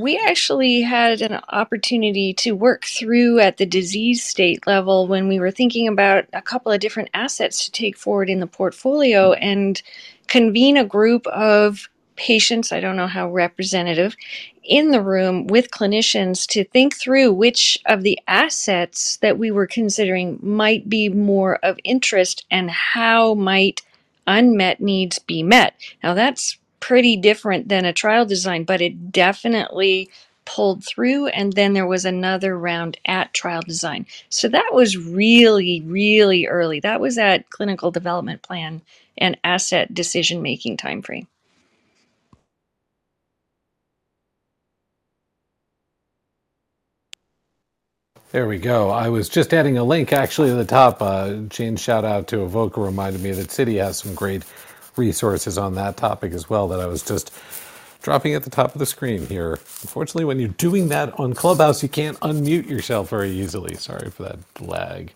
[0.00, 5.40] we actually had an opportunity to work through at the disease state level when we
[5.40, 9.82] were thinking about a couple of different assets to take forward in the portfolio and
[10.28, 14.16] convene a group of patients, I don't know how representative,
[14.62, 19.66] in the room with clinicians to think through which of the assets that we were
[19.66, 23.82] considering might be more of interest and how might
[24.26, 25.74] unmet needs be met.
[26.02, 30.10] Now, that's pretty different than a trial design, but it definitely
[30.44, 31.28] pulled through.
[31.28, 34.06] And then there was another round at trial design.
[34.28, 36.80] So that was really, really early.
[36.80, 38.82] That was at clinical development plan
[39.18, 41.26] and asset decision making timeframe.
[48.32, 48.90] There we go.
[48.90, 51.02] I was just adding a link actually at the top.
[51.02, 54.44] Uh, Jane's shout out to Avoca reminded me that CTTI has some great
[54.96, 57.32] resources on that topic as well that I was just
[58.02, 59.54] dropping at the top of the screen here.
[59.82, 63.74] Unfortunately, when you're doing that on Clubhouse, you can't unmute yourself very easily.
[63.76, 65.12] Sorry for that lag.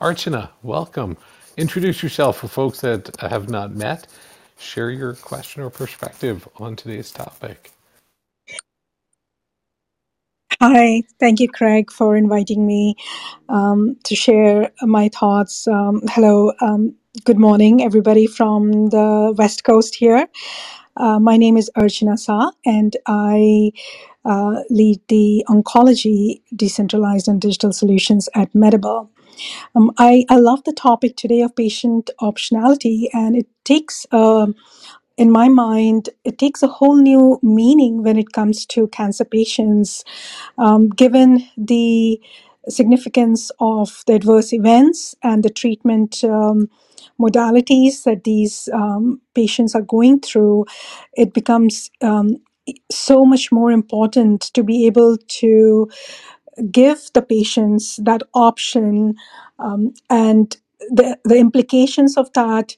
[0.00, 1.16] Archana, welcome.
[1.56, 4.06] Introduce yourself for folks that have not met.
[4.58, 7.72] Share your question or perspective on today's topic.
[10.60, 12.96] Hi, thank you, Craig, for inviting me
[13.48, 15.68] um, to share my thoughts.
[15.68, 20.26] Um, hello, um, good morning, everybody from the West Coast here.
[20.96, 23.70] Uh, my name is Archana Sa, and I
[24.24, 29.08] uh, lead the oncology decentralized and digital solutions at Medable.
[29.76, 34.54] Um, I, I love the topic today of patient optionality, and it takes um
[35.16, 40.04] in my mind, it takes a whole new meaning when it comes to cancer patients,
[40.58, 42.20] um, given the
[42.68, 46.68] significance of the adverse events and the treatment um,
[47.20, 50.66] modalities that these um, patients are going through.
[51.14, 52.36] It becomes um,
[52.90, 55.90] so much more important to be able to
[56.72, 59.14] give the patients that option
[59.60, 60.56] um, and
[60.90, 62.76] the, the implications of that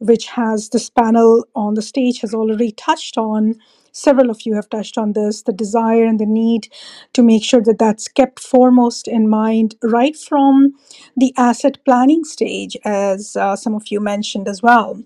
[0.00, 3.54] which has this panel on the stage has already touched on
[3.94, 6.68] several of you have touched on this the desire and the need
[7.14, 10.74] to make sure that that's kept foremost in mind right from
[11.16, 15.02] the asset planning stage as uh, some of you mentioned as well.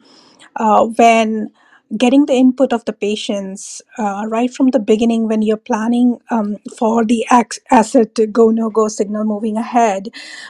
[0.57, 1.51] Uh, when
[1.99, 6.57] getting the input of the patients uh, right from the beginning when you're planning um,
[6.79, 10.09] for the ac- asset go no go signal moving ahead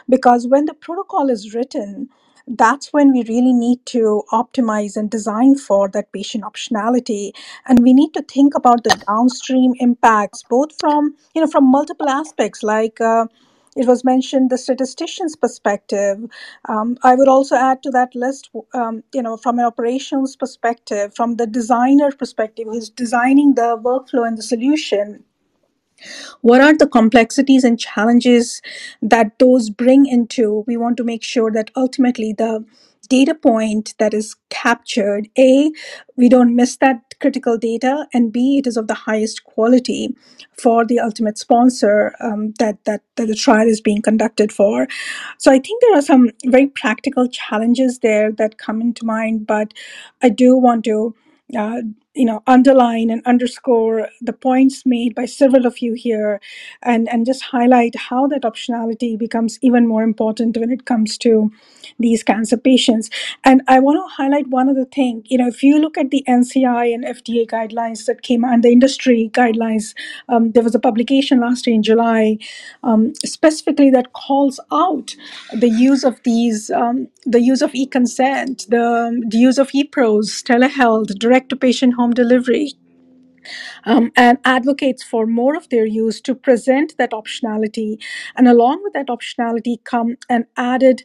[0.09, 2.09] because when the protocol is written
[2.57, 7.32] that's when we really need to optimize and design for that patient optionality.
[7.66, 12.09] And we need to think about the downstream impacts both from you know from multiple
[12.09, 13.26] aspects like uh,
[13.76, 16.18] it was mentioned the statistician's perspective.
[16.68, 21.14] Um, i would also add to that list um, you know from an operations perspective
[21.14, 25.24] from the designer perspective who's designing the workflow and the solution
[26.42, 28.62] what are the complexities and challenges
[29.03, 30.64] that those bring into?
[30.66, 32.64] We want to make sure that ultimately the
[33.09, 35.70] data point that is captured a
[36.16, 40.14] we don't miss that critical data and b it is of the highest quality
[40.59, 44.86] for the ultimate sponsor um, that, that that the trial is being conducted for.
[45.38, 49.74] So i think there are some very practical challenges there that come into mind but
[50.22, 51.14] i do want to
[51.57, 51.82] uh,
[52.19, 56.41] you know underline and underscore the points made by several of you here
[56.83, 61.51] and and just highlight how that optionality becomes even more important when it comes to
[62.01, 63.11] these cancer patients.
[63.45, 65.23] And i want to highlight one other thing.
[65.27, 68.64] You know if you look at the nci and fda guidelines that came out and
[68.64, 69.95] the industry guidelines
[70.29, 72.39] um, there was a publication last year in july
[72.85, 75.14] um, specifically that calls out
[75.53, 81.19] the use of these um, the use of e-consent the, the use of e-pros telehealth
[81.19, 82.73] direct to patient home delivery
[83.87, 88.03] um, and advocates for more of their use to present that optionality.
[88.37, 91.05] And along with that optionality come an added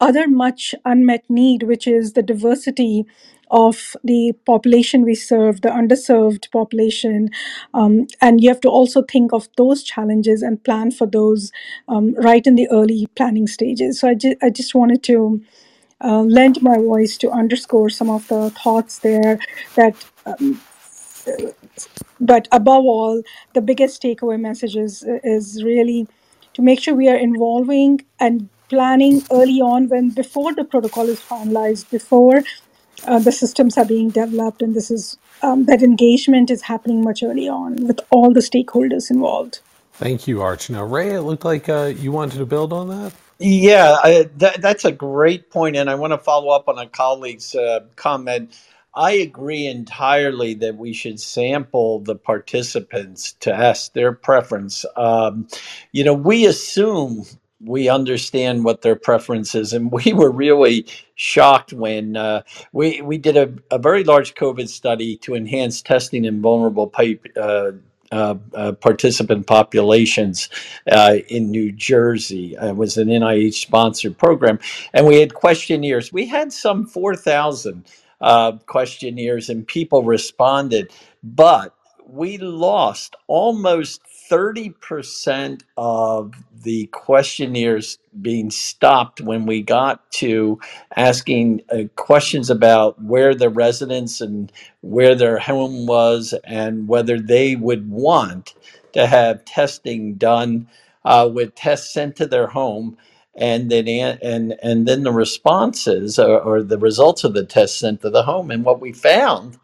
[0.00, 3.06] other much unmet need, which is the diversity
[3.50, 7.30] of the population we serve, the underserved population.
[7.74, 11.52] Um, and you have to also think of those challenges and plan for those
[11.88, 14.00] um, right in the early planning stages.
[14.00, 15.42] So I, ju- I just wanted to
[16.02, 19.38] uh, lend my voice to underscore some of the thoughts there
[19.76, 20.60] that um,
[22.20, 23.22] but above all,
[23.54, 26.08] the biggest takeaway message is, is really
[26.54, 31.20] to make sure we are involving and planning early on when before the protocol is
[31.20, 32.42] finalized, before
[33.06, 37.22] uh, the systems are being developed, and this is um, that engagement is happening much
[37.22, 39.60] early on with all the stakeholders involved.
[39.92, 40.70] Thank you, Arch.
[40.70, 43.12] Now, Ray, it looked like uh, you wanted to build on that.
[43.38, 46.86] Yeah, I, that, that's a great point, and I want to follow up on a
[46.88, 48.56] colleague's uh, comment.
[48.96, 54.84] I agree entirely that we should sample the participants to ask their preference.
[54.96, 55.48] Um,
[55.92, 57.24] you know, we assume
[57.60, 60.86] we understand what their preference is, and we were really
[61.16, 62.42] shocked when uh,
[62.72, 67.26] we we did a, a very large COVID study to enhance testing in vulnerable pipe.
[67.36, 67.72] Uh,
[68.12, 70.48] uh, uh, participant populations
[70.92, 72.54] uh, in New Jersey.
[72.62, 74.60] It was an NIH sponsored program.
[74.92, 76.12] And we had questionnaires.
[76.12, 77.84] We had some 4,000
[78.24, 80.92] uh, questionnaires and people responded,
[81.24, 81.74] but
[82.08, 90.60] we lost almost 30% of the questionnaires being stopped when we got to
[90.96, 94.52] asking uh, questions about where the residents and
[94.82, 98.54] where their home was and whether they would want
[98.94, 100.68] to have testing done
[101.06, 102.98] uh, with tests sent to their home
[103.36, 108.02] and then and and then the responses or, or the results of the test sent
[108.02, 109.58] to the home and what we found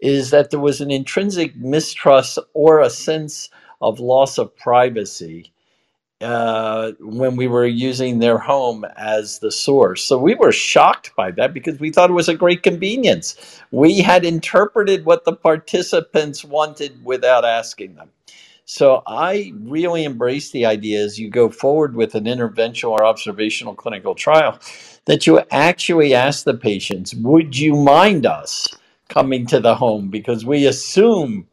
[0.00, 3.50] is that there was an intrinsic mistrust or a sense
[3.82, 5.52] of loss of privacy
[6.20, 10.02] uh, when we were using their home as the source.
[10.02, 13.36] So we were shocked by that because we thought it was a great convenience.
[13.70, 18.10] We had interpreted what the participants wanted without asking them.
[18.64, 23.74] So I really embrace the idea as you go forward with an interventional or observational
[23.74, 24.58] clinical trial
[25.06, 28.68] that you actually ask the patients, would you mind us
[29.08, 30.08] coming to the home?
[30.08, 31.46] Because we assume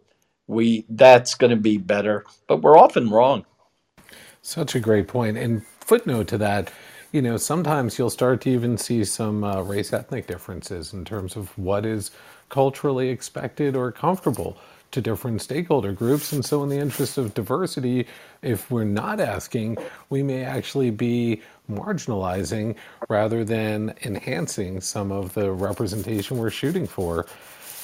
[0.48, 3.46] we that's going to be better, but we're often wrong.
[4.42, 5.38] Such a great point.
[5.38, 6.72] And footnote to that,
[7.12, 11.36] you know, sometimes you'll start to even see some uh, race ethnic differences in terms
[11.36, 12.12] of what is
[12.50, 14.58] culturally expected or comfortable
[14.92, 16.32] to different stakeholder groups.
[16.34, 18.08] And so, in the interest of diversity,
[18.42, 19.78] if we're not asking,
[20.10, 22.76] we may actually be marginalizing
[23.10, 27.28] rather than enhancing some of the representation we're shooting for.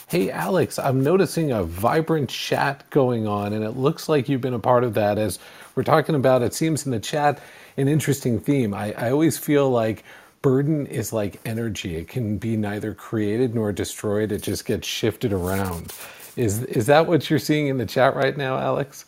[0.07, 4.53] Hey, Alex, I'm noticing a vibrant chat going on, and it looks like you've been
[4.53, 5.39] a part of that as
[5.75, 7.41] we're talking about, it seems in the chat,
[7.77, 8.73] an interesting theme.
[8.73, 10.03] I, I always feel like
[10.43, 15.33] burden is like energy, it can be neither created nor destroyed, it just gets shifted
[15.33, 15.91] around.
[16.35, 19.05] Is is that what you're seeing in the chat right now, Alex?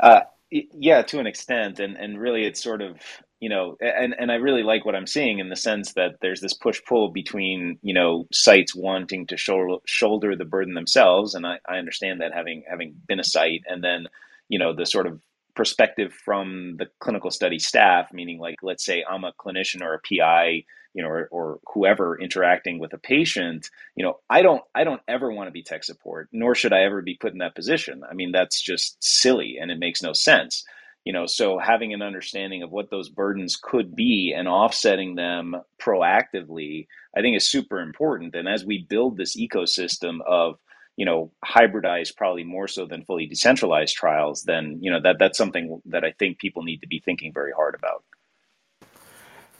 [0.00, 2.98] Uh, yeah, to an extent, and and really, it's sort of
[3.40, 6.40] you know, and and I really like what I'm seeing in the sense that there's
[6.40, 11.46] this push pull between you know sites wanting to shoulder shoulder the burden themselves, and
[11.46, 14.06] I, I understand that having having been a site, and then
[14.48, 15.20] you know the sort of
[15.54, 20.00] perspective from the clinical study staff, meaning like let's say I'm a clinician or a
[20.00, 24.84] PI you know, or, or whoever interacting with a patient, you know, I don't, I
[24.84, 27.54] don't ever want to be tech support, nor should I ever be put in that
[27.54, 28.02] position.
[28.08, 30.64] I mean, that's just silly and it makes no sense.
[31.04, 35.56] You know, so having an understanding of what those burdens could be and offsetting them
[35.80, 36.86] proactively,
[37.16, 38.36] I think is super important.
[38.36, 40.58] And as we build this ecosystem of,
[40.96, 45.38] you know, hybridized, probably more so than fully decentralized trials, then you know that that's
[45.38, 48.04] something that I think people need to be thinking very hard about.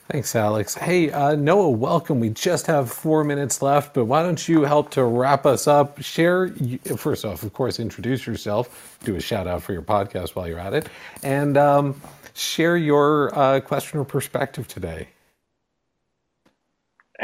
[0.08, 0.74] Thanks, Alex.
[0.74, 2.20] Hey, uh, Noah, welcome.
[2.20, 6.02] We just have four minutes left, but why don't you help to wrap us up?
[6.02, 6.48] Share,
[6.98, 10.58] first off, of course, introduce yourself, do a shout out for your podcast while you're
[10.58, 10.88] at it,
[11.22, 11.98] and um,
[12.34, 15.08] share your uh, question or perspective today.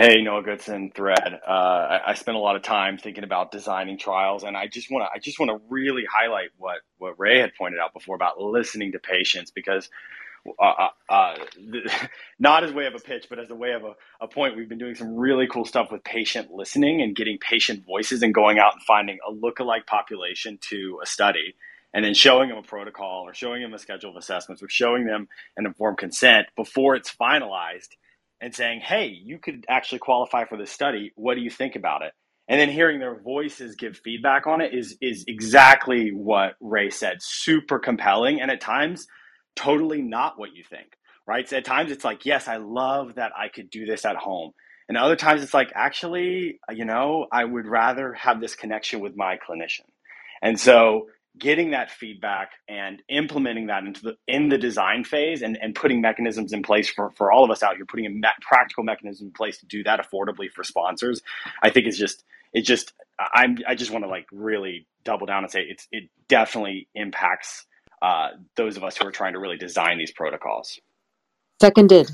[0.00, 1.40] Hey, Noah Goodson, Thread.
[1.44, 4.92] Uh, I, I spent a lot of time thinking about designing trials, and I just
[4.92, 8.14] want to I just want to really highlight what what Ray had pointed out before
[8.14, 9.90] about listening to patients because.
[10.58, 11.34] Uh, uh, uh
[12.38, 14.68] not as way of a pitch, but as a way of a, a point, we've
[14.68, 18.58] been doing some really cool stuff with patient listening and getting patient voices and going
[18.58, 21.56] out and finding a lookalike population to a study
[21.92, 25.04] and then showing them a protocol or showing them a schedule of assessments or showing
[25.06, 27.88] them an informed consent before it's finalized
[28.40, 31.12] and saying, hey, you could actually qualify for this study.
[31.16, 32.12] What do you think about it?
[32.48, 37.18] And then hearing their voices give feedback on it is, is exactly what Ray said.
[37.20, 38.40] Super compelling.
[38.40, 39.06] And at times,
[39.54, 40.88] totally not what you think,
[41.26, 41.48] right?
[41.48, 44.52] So at times it's like, yes, I love that I could do this at home.
[44.88, 49.14] And other times it's like, actually, you know, I would rather have this connection with
[49.14, 49.84] my clinician.
[50.40, 55.58] And so getting that feedback and implementing that into the in the design phase and,
[55.60, 58.22] and putting mechanisms in place for, for all of us out here putting a me-
[58.40, 61.22] practical mechanism in place to do that affordably for sponsors
[61.62, 62.92] i think it's just it just
[63.34, 67.66] i'm i just want to like really double down and say it's it definitely impacts
[68.02, 70.80] uh, those of us who are trying to really design these protocols.
[71.60, 72.10] Seconded.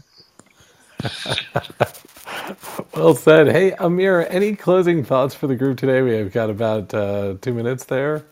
[2.94, 3.48] well said.
[3.48, 6.02] Hey amir any closing thoughts for the group today?
[6.02, 8.24] We have got about uh, two minutes there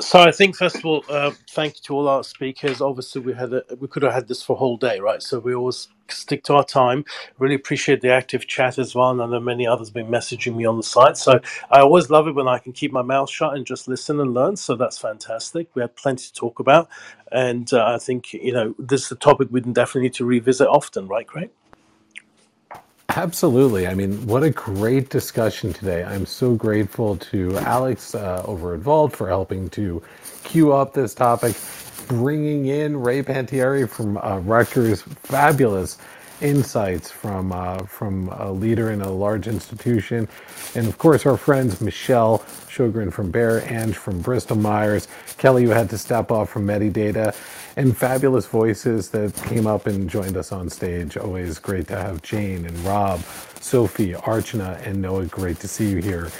[0.00, 2.80] So I think first of all, uh, thank you to all our speakers.
[2.80, 5.22] Obviously, we had a, we could have had this for a whole day, right?
[5.22, 7.04] So we always stick to our time.
[7.40, 9.10] Really appreciate the active chat as well.
[9.10, 11.18] And I know many others have been messaging me on the site.
[11.18, 11.40] So
[11.72, 14.34] I always love it when I can keep my mouth shut and just listen and
[14.34, 14.56] learn.
[14.56, 15.68] So that's fantastic.
[15.74, 16.88] We had plenty to talk about,
[17.32, 20.68] and uh, I think you know this is a topic we definitely need to revisit
[20.68, 21.50] often, right, Craig?
[23.16, 23.86] Absolutely.
[23.88, 26.04] I mean, what a great discussion today.
[26.04, 30.02] I'm so grateful to Alex uh, over at Vault for helping to
[30.44, 31.56] queue up this topic,
[32.08, 35.02] bringing in Ray Panettieri from uh, Rutgers.
[35.02, 35.98] Fabulous
[36.44, 40.28] insights from uh, from a leader in a large institution,
[40.76, 45.70] and of course our friends Michelle Shogren from Bayer, and from Bristol Myers, Kelly who
[45.70, 47.34] had to step off from Medidata,
[47.76, 51.16] and fabulous voices that came up and joined us on stage.
[51.16, 53.20] Always great to have Jane and Rob,
[53.60, 55.26] Sophie, Archana, and Noah.
[55.26, 56.30] Great to see you here.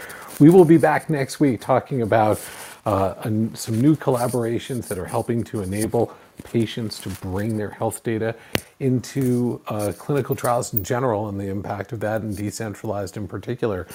[0.40, 2.40] We will be back next week talking about
[2.86, 3.14] uh,
[3.54, 8.34] some new collaborations that are helping to enable patients to bring their health data
[8.80, 13.86] into uh, clinical trials in general and the impact of that and decentralized in particular.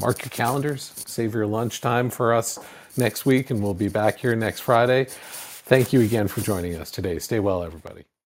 [0.00, 2.58] Mark your calendars, save your lunchtime for us
[2.96, 5.06] next week, and we'll be back here next Friday.
[5.08, 7.18] Thank you again for joining us today.
[7.18, 8.04] Stay well, everybody.